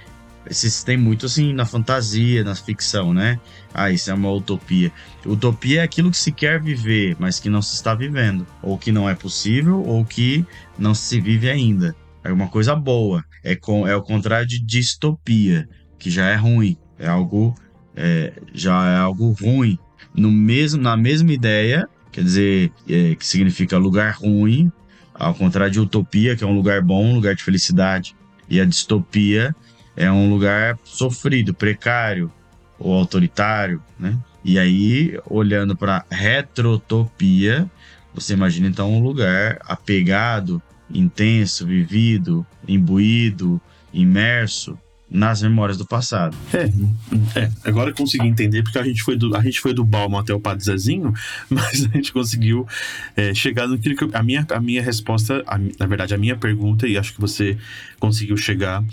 esses 0.50 0.84
tem 0.84 0.98
muito 0.98 1.26
assim 1.26 1.54
na 1.54 1.66
fantasia, 1.66 2.44
na 2.44 2.56
ficção, 2.56 3.14
né? 3.14 3.40
Ah, 3.74 3.92
isso 3.92 4.10
é 4.12 4.14
uma 4.14 4.32
utopia. 4.32 4.92
Utopia 5.26 5.82
é 5.82 5.84
aquilo 5.84 6.12
que 6.12 6.18
se 6.18 6.32
quer 6.32 6.62
viver, 6.62 7.16
mas 7.20 7.40
que 7.40 7.50
não 7.50 7.62
se 7.62 7.76
está 7.76 7.96
vivendo, 7.96 8.46
ou 8.62 8.78
que 8.78 8.92
não 8.92 9.10
é 9.10 9.16
possível, 9.16 9.82
ou 9.84 10.04
que 10.04 10.46
não 10.78 10.94
se 10.94 11.20
vive 11.20 11.50
ainda. 11.50 11.96
É 12.24 12.32
uma 12.32 12.48
coisa 12.48 12.76
boa. 12.76 13.24
É, 13.44 13.56
com, 13.56 13.88
é 13.88 13.96
o 13.96 14.02
contrário 14.02 14.48
de 14.48 14.60
distopia, 14.60 15.68
que 15.98 16.10
já 16.10 16.28
é 16.28 16.36
ruim. 16.36 16.78
É 16.98 17.08
algo 17.08 17.56
é, 17.96 18.34
já 18.54 18.90
é 18.90 18.98
algo 18.98 19.32
ruim. 19.32 19.78
No 20.16 20.32
mesmo, 20.32 20.82
na 20.82 20.96
mesma 20.96 21.32
ideia, 21.32 21.88
quer 22.12 22.24
dizer, 22.24 22.72
é, 22.88 23.16
que 23.16 23.26
significa 23.26 23.78
lugar 23.78 24.14
ruim, 24.14 24.72
ao 25.14 25.34
contrário 25.34 25.72
de 25.72 25.80
utopia, 25.80 26.36
que 26.36 26.44
é 26.44 26.48
um 26.48 26.56
lugar 26.56 26.82
bom, 26.82 27.06
um 27.06 27.16
lugar 27.16 27.36
de 27.36 27.44
felicidade 27.44 28.16
E 28.50 28.60
a 28.60 28.66
distopia 28.66 29.56
é 29.96 30.12
um 30.12 30.30
lugar 30.30 30.78
sofrido, 30.84 31.54
precário 31.54 32.32
ou 32.80 32.94
autoritário, 32.94 33.82
né? 34.00 34.18
E 34.44 34.60
aí, 34.60 35.18
olhando 35.26 35.76
para 35.76 36.06
retrotopia, 36.12 37.70
você 38.14 38.34
imagina 38.34 38.68
então 38.68 38.92
um 38.92 39.02
lugar 39.02 39.58
apegado, 39.62 40.62
intenso, 40.90 41.66
vivido, 41.66 42.46
imbuído, 42.68 43.62
imerso 43.94 44.78
nas 45.14 45.44
memórias 45.44 45.78
do 45.78 45.86
passado. 45.86 46.36
É, 46.54 47.40
é, 47.40 47.52
agora 47.64 47.92
eu 47.92 47.96
consegui 47.96 48.28
entender, 48.28 48.64
porque 48.64 48.80
a 48.80 48.84
gente 48.84 49.04
foi 49.04 49.16
do, 49.16 49.36
a 49.36 49.42
gente 49.42 49.60
foi 49.60 49.74
do 49.74 49.84
Balmo 49.84 50.18
até 50.18 50.34
o 50.34 50.40
Padre 50.40 50.64
Zezinho, 50.64 51.14
mas 51.48 51.86
a 51.86 51.90
gente 51.96 52.12
conseguiu 52.12 52.68
é, 53.16 53.34
chegar 53.34 53.68
no 53.68 53.78
que 53.78 53.90
eu, 54.04 54.10
a 54.14 54.24
minha, 54.24 54.46
a 54.50 54.60
minha 54.60 54.82
resposta, 54.82 55.44
a, 55.46 55.58
na 55.58 55.86
verdade, 55.86 56.16
a 56.16 56.18
minha 56.18 56.36
pergunta, 56.36 56.88
e 56.88 56.98
acho 56.98 57.14
que 57.14 57.22
você 57.22 57.56
conseguiu 58.00 58.36
chegar 58.36 58.84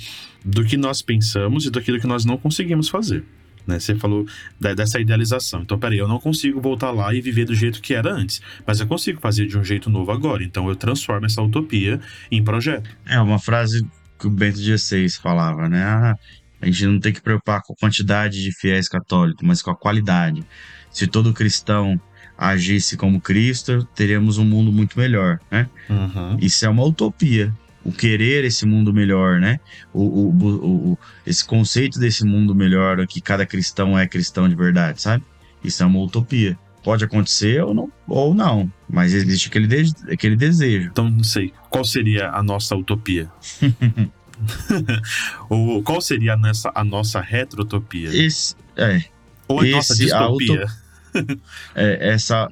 do 0.45 0.65
que 0.65 0.77
nós 0.77 1.01
pensamos 1.01 1.65
e 1.65 1.71
daquilo 1.71 1.99
que 1.99 2.07
nós 2.07 2.25
não 2.25 2.37
conseguimos 2.37 2.89
fazer. 2.89 3.25
Né? 3.67 3.79
Você 3.79 3.95
falou 3.95 4.27
dessa 4.59 5.01
idealização. 5.01 5.63
Então, 5.63 5.79
peraí, 5.79 5.99
eu 5.99 6.09
não 6.09 6.19
consigo 6.19 6.61
voltar 6.61 6.91
lá 6.91 7.15
e 7.15 7.21
viver 7.21 7.45
do 7.45 7.55
jeito 7.55 7.81
que 7.81 7.95
era 7.95 8.13
antes, 8.13 8.41
mas 8.67 8.81
eu 8.81 8.87
consigo 8.87 9.21
fazer 9.21 9.47
de 9.47 9.57
um 9.57 9.65
jeito 9.65 9.89
novo 9.89 10.11
agora. 10.11 10.43
Então, 10.43 10.69
eu 10.69 10.77
transformo 10.77 11.27
essa 11.27 11.41
utopia 11.41 12.01
em 12.31 12.43
projeto. 12.43 12.91
É 13.07 13.21
uma 13.21 13.39
frase 13.39 13.87
que 14.21 14.27
o 14.27 14.31
Bento 14.31 14.59
XVI 14.59 15.09
falava, 15.11 15.69
né? 15.69 15.83
Ah, 15.83 16.15
a 16.61 16.67
gente 16.67 16.87
não 16.87 17.01
tem 17.01 17.13
que 17.13 17.23
preocupar 17.23 17.63
com 17.63 17.73
a 17.73 17.77
quantidade 17.77 18.43
de 18.43 18.53
fiéis 18.53 18.89
católicos, 18.89 19.47
mas 19.47 19.63
com 19.63 19.71
a 19.71 19.77
qualidade. 19.77 20.45
Se 20.91 21.07
todo 21.07 21.33
cristão 21.33 22.01
agisse 22.37 22.97
como 22.97 23.21
Cristo, 23.21 23.85
teríamos 23.95 24.39
um 24.39 24.45
mundo 24.45 24.71
muito 24.71 24.99
melhor, 24.99 25.41
né? 25.51 25.69
Uhum. 25.89 26.37
Isso 26.41 26.65
é 26.65 26.69
uma 26.69 26.85
utopia 26.85 27.53
o 27.83 27.91
querer 27.91 28.45
esse 28.45 28.67
mundo 28.67 28.93
melhor, 28.93 29.41
né? 29.41 29.59
O, 29.93 30.03
o, 30.03 30.29
o, 30.31 30.93
o, 30.93 30.99
esse 31.27 31.45
conceito 31.45 31.99
desse 31.99 32.25
mundo 32.25 32.55
melhor 32.55 33.07
que 33.07 33.21
cada 33.21 33.47
cristão 33.47 33.99
é 33.99 34.07
cristão 34.07 34.49
de 34.49 34.55
verdade, 34.55 35.01
sabe? 35.01 35.25
Isso 35.65 35.83
é 35.83 35.87
uma 35.87 36.01
utopia. 36.01 36.59
Pode 36.83 37.05
acontecer 37.05 37.63
ou 37.63 37.75
não, 37.75 37.93
ou 38.09 38.35
não 38.35 38.71
mas 38.93 39.15
existe 39.15 39.49
aquele, 39.49 39.67
de, 39.67 40.13
aquele 40.13 40.37
desejo. 40.37 40.89
Então, 40.91 41.09
não 41.09 41.23
sei. 41.23 41.53
Qual 41.69 41.85
seria 41.85 42.31
a 42.31 42.43
nossa 42.43 42.75
utopia? 42.75 43.31
ou 45.49 45.83
qual 45.83 46.01
seria 46.01 46.35
a 46.35 46.37
nossa, 46.37 46.73
a 46.75 46.85
nossa 46.85 47.21
retrotopia? 47.21 48.09
Esse, 48.09 48.57
é. 48.77 49.05
Ou 49.47 49.61
a 49.61 49.65
esse, 49.65 49.73
nossa 49.73 49.95
distopia? 49.95 50.67
A 51.15 51.83
é, 51.83 52.11
essa. 52.11 52.49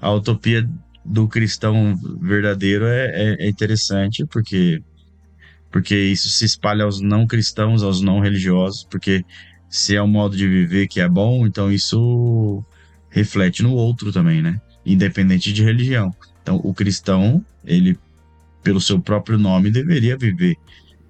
A 0.00 0.10
utopia 0.10 0.68
do 1.04 1.28
cristão 1.28 1.96
verdadeiro 2.20 2.86
é, 2.86 3.06
é, 3.06 3.46
é, 3.46 3.48
interessante, 3.48 4.24
porque, 4.24 4.82
porque 5.70 5.94
isso 5.94 6.28
se 6.28 6.44
espalha 6.44 6.84
aos 6.84 7.00
não 7.00 7.26
cristãos, 7.26 7.82
aos 7.82 8.00
não 8.00 8.20
religiosos, 8.20 8.84
porque 8.84 9.24
se 9.68 9.94
é 9.94 10.02
um 10.02 10.08
modo 10.08 10.36
de 10.36 10.48
viver 10.48 10.88
que 10.88 11.00
é 11.00 11.08
bom, 11.08 11.46
então 11.46 11.70
isso 11.70 12.64
reflete 13.12 13.62
no 13.62 13.72
outro 13.72 14.10
também, 14.10 14.42
né? 14.42 14.60
Independente 14.84 15.52
de 15.52 15.62
religião. 15.62 16.12
Então, 16.42 16.60
o 16.64 16.74
cristão, 16.74 17.44
ele, 17.64 17.96
pelo 18.62 18.80
seu 18.80 18.98
próprio 19.00 19.38
nome, 19.38 19.70
deveria 19.70 20.16
viver. 20.16 20.56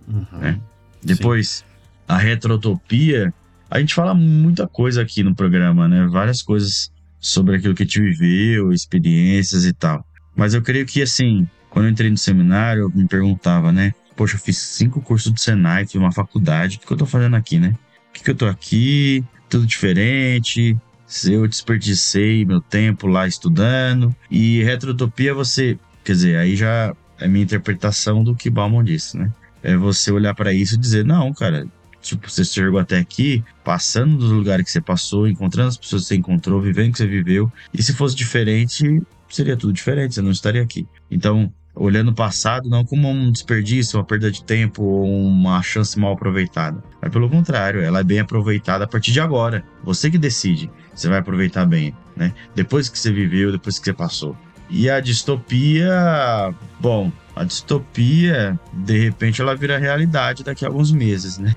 Uhum. 0.06 0.38
Né? 0.38 0.60
Depois, 1.02 1.48
Sim. 1.48 1.64
a 2.08 2.18
retrotopia, 2.18 3.32
a 3.70 3.78
gente 3.78 3.94
fala 3.94 4.12
muita 4.14 4.66
coisa 4.66 5.00
aqui 5.00 5.22
no 5.22 5.34
programa, 5.34 5.88
né? 5.88 6.06
Várias 6.08 6.42
coisas 6.42 6.92
sobre 7.18 7.56
aquilo 7.56 7.74
que 7.74 7.84
a 7.84 7.86
gente 7.86 8.00
viveu, 8.00 8.72
experiências 8.72 9.64
e 9.64 9.72
tal. 9.72 10.04
Mas 10.34 10.54
eu 10.54 10.60
creio 10.60 10.84
que, 10.84 11.00
assim, 11.00 11.48
quando 11.70 11.86
eu 11.86 11.92
entrei 11.92 12.10
no 12.10 12.18
seminário, 12.18 12.82
eu 12.82 12.90
me 12.90 13.06
perguntava, 13.06 13.70
né? 13.70 13.94
Poxa, 14.16 14.36
eu 14.36 14.40
fiz 14.40 14.58
cinco 14.58 15.00
cursos 15.00 15.32
do 15.32 15.40
Senai, 15.40 15.86
fiz 15.86 15.94
uma 15.94 16.12
faculdade, 16.12 16.76
o 16.82 16.86
que 16.86 16.92
eu 16.92 16.96
tô 16.96 17.06
fazendo 17.06 17.36
aqui, 17.36 17.58
né? 17.58 17.76
O 18.10 18.12
que, 18.12 18.24
que 18.24 18.30
eu 18.30 18.34
tô 18.34 18.46
aqui? 18.46 19.24
Tudo 19.48 19.64
diferente. 19.66 20.76
Eu 21.24 21.46
desperdicei 21.46 22.44
meu 22.44 22.60
tempo 22.60 23.06
lá 23.06 23.26
estudando. 23.26 24.14
E 24.30 24.62
retrotopia, 24.62 25.34
você. 25.34 25.78
Quer 26.04 26.12
dizer, 26.12 26.36
aí 26.36 26.56
já 26.56 26.94
é 27.20 27.28
minha 27.28 27.44
interpretação 27.44 28.24
do 28.24 28.34
que 28.34 28.50
Bauman 28.50 28.82
disse, 28.82 29.16
né? 29.16 29.30
É 29.62 29.76
você 29.76 30.10
olhar 30.10 30.34
para 30.34 30.52
isso 30.52 30.74
e 30.74 30.78
dizer: 30.78 31.04
não, 31.04 31.32
cara, 31.32 31.66
tipo, 32.00 32.28
você 32.28 32.44
chegou 32.44 32.80
até 32.80 32.98
aqui, 32.98 33.44
passando 33.62 34.16
dos 34.16 34.30
lugares 34.30 34.64
que 34.64 34.72
você 34.72 34.80
passou, 34.80 35.28
encontrando 35.28 35.68
as 35.68 35.76
pessoas 35.76 36.02
que 36.02 36.08
você 36.08 36.16
encontrou, 36.16 36.60
vivendo 36.60 36.88
o 36.88 36.92
que 36.92 36.98
você 36.98 37.06
viveu. 37.06 37.50
E 37.72 37.82
se 37.82 37.92
fosse 37.92 38.16
diferente, 38.16 39.02
seria 39.28 39.56
tudo 39.56 39.72
diferente, 39.72 40.14
você 40.14 40.22
não 40.22 40.32
estaria 40.32 40.62
aqui. 40.62 40.86
Então, 41.10 41.52
olhando 41.74 42.10
o 42.10 42.14
passado 42.14 42.68
não 42.68 42.84
como 42.84 43.08
um 43.08 43.30
desperdício, 43.30 43.98
uma 43.98 44.04
perda 44.04 44.30
de 44.30 44.42
tempo 44.44 44.82
ou 44.82 45.06
uma 45.06 45.62
chance 45.62 45.98
mal 45.98 46.12
aproveitada. 46.12 46.82
Mas 47.00 47.10
pelo 47.10 47.30
contrário, 47.30 47.80
ela 47.80 48.00
é 48.00 48.04
bem 48.04 48.20
aproveitada 48.20 48.84
a 48.84 48.88
partir 48.88 49.12
de 49.12 49.20
agora. 49.20 49.64
Você 49.84 50.10
que 50.10 50.18
decide 50.18 50.70
se 50.94 51.08
vai 51.08 51.18
aproveitar 51.18 51.66
bem, 51.66 51.94
né? 52.16 52.32
Depois 52.54 52.88
que 52.88 52.98
você 52.98 53.12
viveu, 53.12 53.52
depois 53.52 53.78
que 53.78 53.84
você 53.84 53.92
passou. 53.92 54.36
E 54.68 54.88
a 54.88 55.00
distopia, 55.00 56.54
bom, 56.80 57.12
a 57.36 57.44
distopia, 57.44 58.58
de 58.72 58.98
repente 59.04 59.40
ela 59.40 59.54
vira 59.54 59.78
realidade 59.78 60.42
daqui 60.42 60.64
a 60.64 60.68
alguns 60.68 60.90
meses, 60.90 61.38
né? 61.38 61.54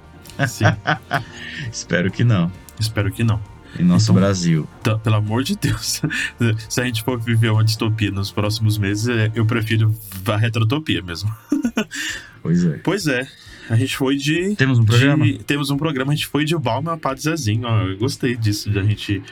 Sim. 0.48 0.66
Espero 1.72 2.12
que 2.12 2.24
não. 2.24 2.52
Espero 2.80 3.12
que 3.12 3.24
não. 3.24 3.40
Em 3.80 3.84
nosso 3.84 4.06
então, 4.06 4.16
Brasil. 4.16 4.70
Pelo 5.04 5.16
amor 5.16 5.44
de 5.44 5.56
Deus. 5.56 6.02
Se 6.70 6.82
a 6.82 6.86
gente 6.86 7.04
for 7.04 7.20
viver 7.20 7.52
uma 7.52 7.64
distopia 7.64 8.12
nos 8.12 8.32
próximos 8.32 8.78
meses, 8.78 9.08
é, 9.08 9.32
eu 9.36 9.46
prefiro 9.46 9.96
a 10.26 10.38
retrotopia 10.38 11.02
mesmo. 11.02 11.34
Pois 12.42 12.64
é. 12.64 12.78
Pois 12.84 13.08
é. 13.08 13.28
A 13.68 13.76
gente 13.76 13.98
foi 13.98 14.18
de. 14.18 14.56
Temos 14.56 14.78
um 14.78 14.86
programa? 14.86 15.26
De, 15.26 15.40
temos 15.40 15.72
um 15.72 15.78
programa, 15.78 16.12
a 16.12 16.16
gente 16.16 16.28
foi 16.28 16.46
de 16.46 16.56
Balma 16.56 16.94
a 16.94 16.98
Padre 16.98 17.24
Zezinho. 17.24 17.66
Ó, 17.66 17.82
eu 17.82 17.98
gostei 17.98 18.36
disso, 18.36 18.70
de 18.70 18.78
a 18.78 18.84
gente 18.84 19.24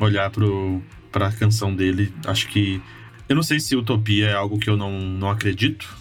olhar 0.00 0.30
pro, 0.30 0.80
pra 1.12 1.30
canção 1.30 1.76
dele. 1.76 2.10
Acho 2.26 2.48
que. 2.48 2.80
Eu 3.28 3.36
não 3.36 3.42
sei 3.42 3.60
se 3.60 3.76
utopia 3.76 4.28
é 4.28 4.32
algo 4.32 4.58
que 4.58 4.70
eu 4.70 4.78
não, 4.78 4.98
não 4.98 5.28
acredito. 5.28 5.94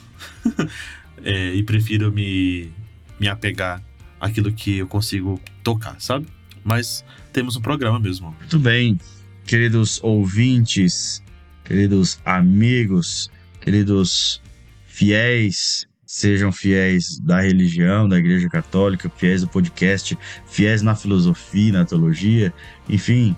é, 1.22 1.54
e 1.54 1.62
prefiro 1.64 2.12
me, 2.14 2.72
me 3.20 3.28
apegar 3.28 3.84
aquilo 4.20 4.52
que 4.54 4.78
eu 4.78 4.88
consigo 4.88 5.40
tocar, 5.62 6.00
sabe? 6.00 6.26
Mas 6.64 7.04
temos 7.32 7.56
um 7.56 7.62
programa 7.62 8.00
mesmo. 8.00 8.36
Muito 8.40 8.60
bem, 8.60 9.00
queridos 9.46 10.00
ouvintes, 10.04 11.22
queridos 11.64 12.20
amigos, 12.26 13.30
queridos 13.60 14.42
fiéis, 14.86 15.88
sejam 16.06 16.52
fiéis 16.52 17.20
da 17.20 17.42
religião, 17.42 18.08
da 18.08 18.18
Igreja 18.18 18.48
Católica, 18.50 19.12
fiéis 19.16 19.42
do 19.42 19.48
podcast, 19.48 20.18
fiéis 20.48 20.82
na 20.82 20.96
filosofia, 20.96 21.74
na 21.74 21.86
teologia, 21.86 22.54
enfim, 22.88 23.36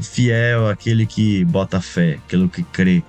fiel 0.00 0.68
aquele 0.68 1.06
que 1.06 1.44
bota 1.44 1.80
fé, 1.80 2.18
aquele 2.24 2.48
que 2.48 2.62
crê, 2.64 3.02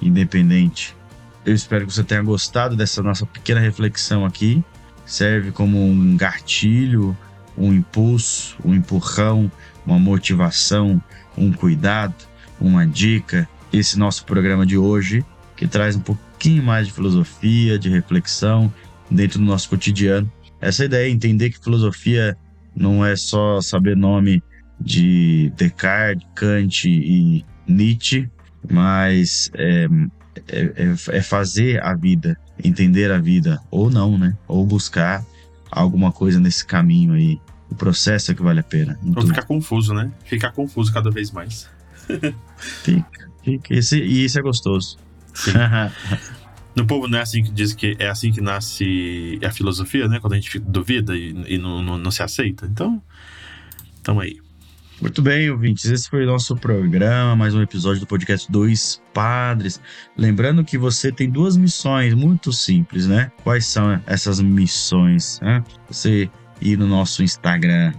independente. 0.00 0.96
Eu 1.44 1.54
espero 1.54 1.86
que 1.86 1.92
você 1.92 2.04
tenha 2.04 2.22
gostado 2.22 2.76
dessa 2.76 3.02
nossa 3.02 3.26
pequena 3.26 3.60
reflexão 3.60 4.24
aqui 4.24 4.62
serve 5.10 5.50
como 5.50 5.84
um 5.84 6.16
gatilho, 6.16 7.16
um 7.56 7.72
impulso, 7.72 8.56
um 8.64 8.74
empurrão, 8.74 9.50
uma 9.86 9.98
motivação, 9.98 11.02
um 11.36 11.52
cuidado, 11.52 12.14
uma 12.60 12.86
dica. 12.86 13.48
Esse 13.72 13.98
nosso 13.98 14.24
programa 14.24 14.66
de 14.66 14.76
hoje, 14.76 15.24
que 15.56 15.66
traz 15.66 15.96
um 15.96 16.00
pouquinho 16.00 16.62
mais 16.62 16.86
de 16.86 16.92
filosofia, 16.92 17.78
de 17.78 17.88
reflexão 17.88 18.72
dentro 19.10 19.38
do 19.38 19.44
nosso 19.44 19.68
cotidiano. 19.68 20.30
Essa 20.60 20.84
ideia 20.84 21.08
é 21.08 21.10
entender 21.10 21.50
que 21.50 21.62
filosofia 21.62 22.36
não 22.74 23.04
é 23.04 23.16
só 23.16 23.60
saber 23.60 23.96
nome 23.96 24.42
de 24.80 25.52
Descartes, 25.56 26.26
Kant 26.34 26.88
e 26.88 27.44
Nietzsche, 27.66 28.28
mas 28.70 29.50
é, 29.54 29.86
é, 30.48 30.60
é, 30.60 31.16
é 31.18 31.22
fazer 31.22 31.82
a 31.82 31.94
vida, 31.94 32.36
entender 32.62 33.10
a 33.10 33.18
vida, 33.18 33.60
ou 33.70 33.90
não, 33.90 34.18
né? 34.18 34.36
Ou 34.46 34.66
buscar 34.66 35.24
alguma 35.70 36.12
coisa 36.12 36.40
nesse 36.40 36.64
caminho 36.64 37.14
aí. 37.14 37.40
O 37.70 37.74
processo 37.74 38.32
é 38.32 38.34
que 38.34 38.42
vale 38.42 38.60
a 38.60 38.64
pena. 38.64 38.98
Ou 39.16 39.26
ficar 39.26 39.42
confuso, 39.42 39.94
né? 39.94 40.10
Ficar 40.24 40.50
confuso 40.50 40.92
cada 40.92 41.10
vez 41.10 41.30
mais. 41.30 41.70
fica, 42.82 43.30
fica. 43.44 43.74
Esse, 43.74 44.00
e 44.00 44.24
isso 44.24 44.38
é 44.38 44.42
gostoso. 44.42 44.98
no 46.74 46.84
povo 46.86 47.06
não 47.06 47.18
é 47.18 47.22
assim 47.22 47.44
que 47.44 47.50
diz 47.52 47.72
que 47.72 47.96
é 47.98 48.08
assim 48.08 48.32
que 48.32 48.40
nasce 48.40 49.38
a 49.44 49.50
filosofia, 49.50 50.08
né? 50.08 50.18
Quando 50.18 50.32
a 50.32 50.36
gente 50.36 50.58
duvida 50.58 51.16
e, 51.16 51.30
e 51.46 51.58
não, 51.58 51.80
não, 51.80 51.96
não 51.96 52.10
se 52.10 52.22
aceita. 52.22 52.66
Então, 52.66 53.00
tamo 54.02 54.20
aí. 54.20 54.40
Muito 55.00 55.22
bem, 55.22 55.48
ouvintes. 55.48 55.86
Esse 55.86 56.10
foi 56.10 56.24
o 56.24 56.26
nosso 56.26 56.54
programa, 56.54 57.34
mais 57.34 57.54
um 57.54 57.62
episódio 57.62 58.00
do 58.00 58.06
podcast 58.06 58.52
Dois 58.52 59.00
Padres. 59.14 59.80
Lembrando 60.14 60.62
que 60.62 60.76
você 60.76 61.10
tem 61.10 61.30
duas 61.30 61.56
missões 61.56 62.12
muito 62.12 62.52
simples, 62.52 63.06
né? 63.06 63.32
Quais 63.42 63.64
são 63.64 63.98
essas 64.06 64.42
missões? 64.42 65.40
Né? 65.40 65.64
Você 65.88 66.28
ir 66.60 66.76
no 66.76 66.86
nosso 66.86 67.22
Instagram, 67.22 67.94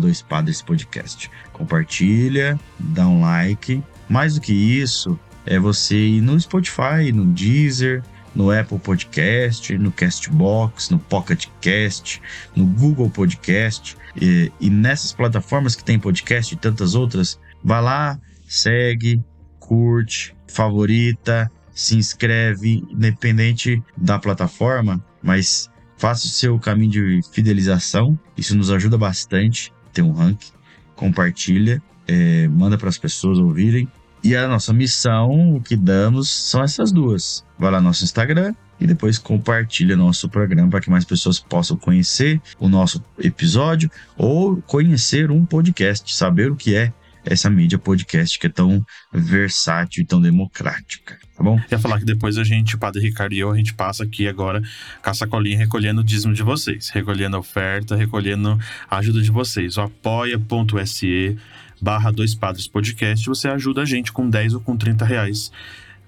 Dois 0.00 0.22
Padres 0.22 0.62
Podcast. 0.62 1.30
Compartilha, 1.52 2.58
dá 2.78 3.06
um 3.06 3.20
like. 3.20 3.82
Mais 4.08 4.36
do 4.36 4.40
que 4.40 4.54
isso, 4.54 5.20
é 5.44 5.58
você 5.58 5.96
ir 5.98 6.22
no 6.22 6.40
Spotify, 6.40 7.12
no 7.12 7.26
Deezer, 7.26 8.02
no 8.38 8.52
Apple 8.52 8.78
Podcast, 8.78 9.76
no 9.76 9.90
Castbox, 9.90 10.90
no 10.90 10.98
Pocket 11.00 11.46
Cast, 11.60 12.22
no 12.54 12.64
Google 12.64 13.10
Podcast. 13.10 13.96
E, 14.14 14.52
e 14.60 14.70
nessas 14.70 15.12
plataformas 15.12 15.74
que 15.74 15.82
tem 15.82 15.98
podcast 15.98 16.54
e 16.54 16.56
tantas 16.56 16.94
outras, 16.94 17.38
vá 17.64 17.80
lá, 17.80 18.18
segue, 18.46 19.20
curte, 19.58 20.36
favorita, 20.46 21.50
se 21.74 21.96
inscreve, 21.96 22.84
independente 22.88 23.82
da 23.96 24.20
plataforma, 24.20 25.04
mas 25.20 25.68
faça 25.96 26.26
o 26.26 26.30
seu 26.30 26.56
caminho 26.60 26.92
de 26.92 27.20
fidelização. 27.32 28.16
Isso 28.36 28.56
nos 28.56 28.70
ajuda 28.70 28.96
bastante. 28.96 29.72
Tem 29.92 30.04
um 30.04 30.12
ranking, 30.12 30.52
compartilha, 30.94 31.82
é, 32.06 32.46
manda 32.46 32.78
para 32.78 32.88
as 32.88 32.98
pessoas 32.98 33.36
ouvirem. 33.38 33.88
E 34.22 34.34
a 34.34 34.48
nossa 34.48 34.72
missão, 34.72 35.56
o 35.56 35.60
que 35.60 35.76
damos, 35.76 36.28
são 36.30 36.62
essas 36.62 36.90
duas. 36.92 37.44
Vai 37.58 37.70
lá 37.70 37.80
no 37.80 37.88
nosso 37.88 38.04
Instagram 38.04 38.54
e 38.80 38.86
depois 38.86 39.18
compartilha 39.18 39.96
nosso 39.96 40.28
programa 40.28 40.70
para 40.70 40.80
que 40.80 40.90
mais 40.90 41.04
pessoas 41.04 41.38
possam 41.40 41.76
conhecer 41.76 42.40
o 42.58 42.68
nosso 42.68 43.02
episódio 43.18 43.90
ou 44.16 44.60
conhecer 44.62 45.30
um 45.30 45.44
podcast, 45.44 46.14
saber 46.14 46.50
o 46.50 46.56
que 46.56 46.74
é 46.74 46.92
essa 47.24 47.50
mídia 47.50 47.78
podcast 47.78 48.38
que 48.38 48.46
é 48.46 48.50
tão 48.50 48.84
versátil 49.12 50.02
e 50.02 50.06
tão 50.06 50.20
democrática, 50.20 51.18
tá 51.36 51.42
bom? 51.42 51.60
Ia 51.70 51.78
falar 51.78 51.98
que 51.98 52.04
depois 52.04 52.38
a 52.38 52.44
gente, 52.44 52.74
o 52.74 52.78
Padre 52.78 53.02
Ricardo 53.02 53.34
e 53.34 53.38
eu, 53.38 53.50
a 53.50 53.56
gente 53.56 53.74
passa 53.74 54.04
aqui 54.04 54.26
agora 54.26 54.62
com 55.02 55.10
a 55.10 55.14
sacolinha 55.14 55.58
recolhendo 55.58 56.00
o 56.00 56.04
dízimo 56.04 56.32
de 56.32 56.42
vocês, 56.42 56.88
recolhendo 56.88 57.36
a 57.36 57.40
oferta, 57.40 57.96
recolhendo 57.96 58.58
a 58.90 58.98
ajuda 58.98 59.20
de 59.20 59.30
vocês. 59.30 59.76
O 59.76 59.82
apoia.se 59.82 61.36
barra 61.80 62.10
dois 62.10 62.34
padres 62.34 62.66
podcast, 62.66 63.26
você 63.26 63.48
ajuda 63.48 63.82
a 63.82 63.84
gente 63.84 64.12
com 64.12 64.28
10 64.28 64.54
ou 64.54 64.60
com 64.60 64.76
30 64.76 65.04
reais 65.04 65.50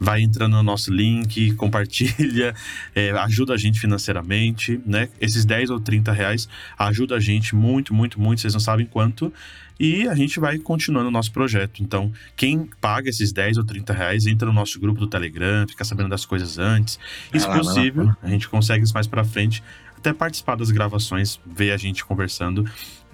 vai 0.01 0.23
entrando 0.23 0.57
no 0.57 0.63
nosso 0.63 0.91
link, 0.91 1.53
compartilha, 1.57 2.55
é, 2.95 3.11
ajuda 3.11 3.53
a 3.53 3.59
gente 3.59 3.79
financeiramente, 3.79 4.81
né? 4.87 5.11
Esses 5.21 5.45
10 5.45 5.69
ou 5.69 5.79
30 5.79 6.11
reais 6.11 6.49
ajuda 6.79 7.17
a 7.17 7.21
gente 7.21 7.55
muito, 7.55 7.93
muito, 7.93 8.19
muito, 8.19 8.41
vocês 8.41 8.55
não 8.55 8.61
sabem 8.61 8.87
quanto. 8.87 9.31
E 9.79 10.07
a 10.09 10.15
gente 10.15 10.39
vai 10.39 10.59
continuando 10.59 11.09
o 11.09 11.11
nosso 11.11 11.33
projeto. 11.33 11.83
Então, 11.83 12.13
quem 12.37 12.69
paga 12.83 13.09
esses 13.09 13.33
10 13.33 13.57
ou 13.57 13.65
30 13.65 13.95
reais, 13.95 14.27
entra 14.27 14.47
no 14.47 14.53
nosso 14.53 14.79
grupo 14.79 15.01
do 15.01 15.07
Telegram, 15.07 15.67
fica 15.67 15.85
sabendo 15.85 16.11
das 16.11 16.27
coisas 16.27 16.59
antes. 16.59 16.99
E, 17.33 17.41
se 17.41 17.47
possível, 17.47 18.15
a 18.23 18.29
gente 18.29 18.47
consegue 18.47 18.85
isso 18.85 18.93
mais 18.93 19.07
pra 19.07 19.25
frente, 19.25 19.63
até 20.01 20.13
participar 20.13 20.57
das 20.57 20.71
gravações, 20.71 21.39
ver 21.47 21.73
a 21.73 21.77
gente 21.77 22.05
conversando 22.05 22.65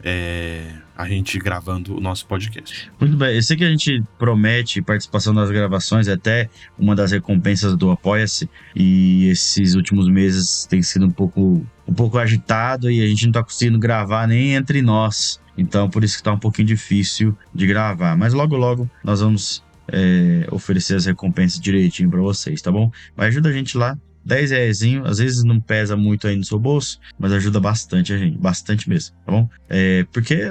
é, 0.02 0.72
a 0.96 1.08
gente 1.08 1.38
gravando 1.38 1.96
o 1.96 2.00
nosso 2.00 2.26
podcast. 2.26 2.90
Muito 3.00 3.16
bem, 3.16 3.34
eu 3.34 3.42
sei 3.42 3.56
que 3.56 3.64
a 3.64 3.68
gente 3.68 4.02
promete 4.18 4.80
participação 4.82 5.32
nas 5.32 5.50
gravações, 5.50 6.06
é 6.06 6.12
até 6.12 6.48
uma 6.78 6.94
das 6.94 7.12
recompensas 7.12 7.76
do 7.76 7.90
Apoia-se, 7.90 8.48
e 8.74 9.26
esses 9.28 9.74
últimos 9.74 10.08
meses 10.08 10.66
tem 10.66 10.82
sido 10.82 11.06
um 11.06 11.10
pouco, 11.10 11.66
um 11.86 11.94
pouco 11.94 12.18
agitado 12.18 12.90
e 12.90 13.02
a 13.02 13.06
gente 13.06 13.24
não 13.24 13.30
está 13.30 13.42
conseguindo 13.42 13.78
gravar 13.78 14.26
nem 14.28 14.54
entre 14.54 14.80
nós. 14.82 15.40
Então, 15.58 15.88
por 15.88 16.04
isso 16.04 16.18
que 16.18 16.22
tá 16.22 16.32
um 16.32 16.38
pouquinho 16.38 16.68
difícil 16.68 17.36
de 17.54 17.66
gravar. 17.66 18.14
Mas 18.16 18.34
logo, 18.34 18.56
logo 18.56 18.88
nós 19.02 19.20
vamos 19.20 19.64
é, 19.88 20.46
oferecer 20.50 20.94
as 20.94 21.06
recompensas 21.06 21.58
direitinho 21.58 22.10
para 22.10 22.20
vocês, 22.20 22.60
tá 22.60 22.70
bom? 22.70 22.92
Mas 23.16 23.28
ajuda 23.28 23.48
a 23.48 23.52
gente 23.52 23.76
lá, 23.76 23.96
10 24.26 24.50
reais, 24.50 24.80
às 25.04 25.18
vezes 25.18 25.44
não 25.44 25.60
pesa 25.60 25.96
muito 25.96 26.26
aí 26.26 26.36
no 26.36 26.44
seu 26.44 26.58
bolso, 26.58 26.98
mas 27.16 27.32
ajuda 27.32 27.60
bastante 27.60 28.12
a 28.12 28.18
gente, 28.18 28.36
bastante 28.36 28.88
mesmo, 28.88 29.14
tá 29.24 29.30
bom? 29.30 29.48
É, 29.68 30.04
porque 30.12 30.50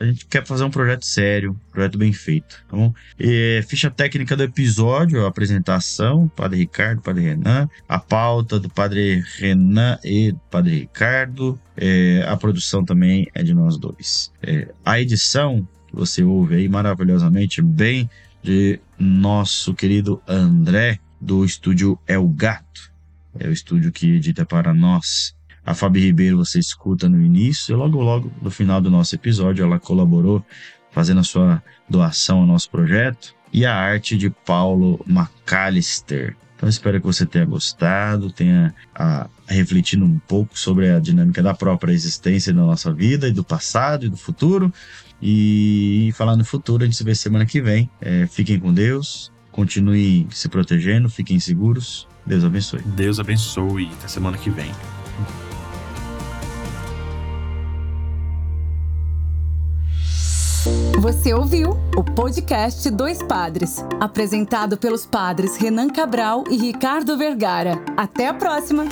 a 0.00 0.04
gente 0.04 0.26
quer 0.26 0.44
fazer 0.44 0.64
um 0.64 0.70
projeto 0.70 1.06
sério, 1.06 1.52
um 1.52 1.70
projeto 1.72 1.96
bem 1.96 2.12
feito, 2.12 2.64
tá 2.68 2.76
bom? 2.76 2.92
E, 3.18 3.62
ficha 3.68 3.88
técnica 3.88 4.36
do 4.36 4.42
episódio, 4.42 5.24
a 5.24 5.28
apresentação, 5.28 6.26
Padre 6.34 6.58
Ricardo, 6.58 7.00
Padre 7.00 7.22
Renan, 7.22 7.70
a 7.88 8.00
pauta 8.00 8.58
do 8.58 8.68
Padre 8.68 9.22
Renan 9.38 9.96
e 10.02 10.32
do 10.32 10.40
Padre 10.50 10.80
Ricardo, 10.80 11.56
é, 11.76 12.24
a 12.26 12.36
produção 12.36 12.84
também 12.84 13.28
é 13.32 13.44
de 13.44 13.54
nós 13.54 13.78
dois. 13.78 14.32
É, 14.42 14.68
a 14.84 15.00
edição, 15.00 15.66
que 15.86 15.94
você 15.94 16.24
ouve 16.24 16.56
aí 16.56 16.68
maravilhosamente 16.68 17.62
bem, 17.62 18.10
de 18.42 18.80
nosso 18.98 19.72
querido 19.72 20.20
André, 20.26 20.98
do 21.20 21.44
estúdio 21.44 21.96
El 22.08 22.26
Gato 22.30 22.91
é 23.38 23.48
o 23.48 23.52
estúdio 23.52 23.92
que 23.92 24.16
edita 24.16 24.44
para 24.44 24.72
nós. 24.74 25.34
A 25.64 25.74
Fabi 25.74 26.00
Ribeiro 26.00 26.38
você 26.38 26.58
escuta 26.58 27.08
no 27.08 27.20
início 27.20 27.72
e 27.72 27.76
logo 27.76 28.00
logo 28.00 28.32
no 28.42 28.50
final 28.50 28.80
do 28.80 28.90
nosso 28.90 29.14
episódio 29.14 29.64
ela 29.64 29.78
colaborou 29.78 30.44
fazendo 30.90 31.20
a 31.20 31.24
sua 31.24 31.62
doação 31.88 32.40
ao 32.40 32.46
nosso 32.46 32.68
projeto 32.68 33.34
e 33.52 33.64
a 33.64 33.74
arte 33.74 34.16
de 34.16 34.28
Paulo 34.28 35.04
McAllister. 35.06 36.36
Então 36.56 36.68
espero 36.68 37.00
que 37.00 37.06
você 37.06 37.26
tenha 37.26 37.44
gostado, 37.44 38.30
tenha 38.30 38.74
a, 38.94 39.28
refletido 39.46 40.04
um 40.04 40.18
pouco 40.18 40.58
sobre 40.58 40.90
a 40.90 40.98
dinâmica 41.00 41.42
da 41.42 41.54
própria 41.54 41.92
existência 41.92 42.52
da 42.52 42.62
nossa 42.62 42.92
vida 42.92 43.28
e 43.28 43.32
do 43.32 43.42
passado 43.42 44.06
e 44.06 44.08
do 44.08 44.16
futuro. 44.16 44.72
E 45.20 46.12
falar 46.14 46.36
no 46.36 46.44
futuro, 46.44 46.82
a 46.82 46.86
gente 46.86 46.96
se 46.96 47.04
vê 47.04 47.14
semana 47.14 47.46
que 47.46 47.60
vem. 47.60 47.90
É, 48.00 48.26
fiquem 48.26 48.58
com 48.58 48.72
Deus, 48.72 49.32
continuem 49.50 50.26
se 50.30 50.48
protegendo, 50.48 51.08
fiquem 51.08 51.38
seguros 51.38 52.06
Deus 52.24 52.44
abençoe. 52.44 52.82
Deus 52.82 53.18
abençoe. 53.18 53.90
Até 53.98 54.08
semana 54.08 54.36
que 54.38 54.50
vem. 54.50 54.70
Você 61.00 61.34
ouviu 61.34 61.70
o 61.96 62.04
podcast 62.04 62.88
Dois 62.88 63.20
Padres, 63.20 63.84
apresentado 64.00 64.76
pelos 64.76 65.04
padres 65.04 65.56
Renan 65.56 65.88
Cabral 65.88 66.44
e 66.48 66.56
Ricardo 66.56 67.18
Vergara. 67.18 67.82
Até 67.96 68.28
a 68.28 68.34
próxima! 68.34 68.84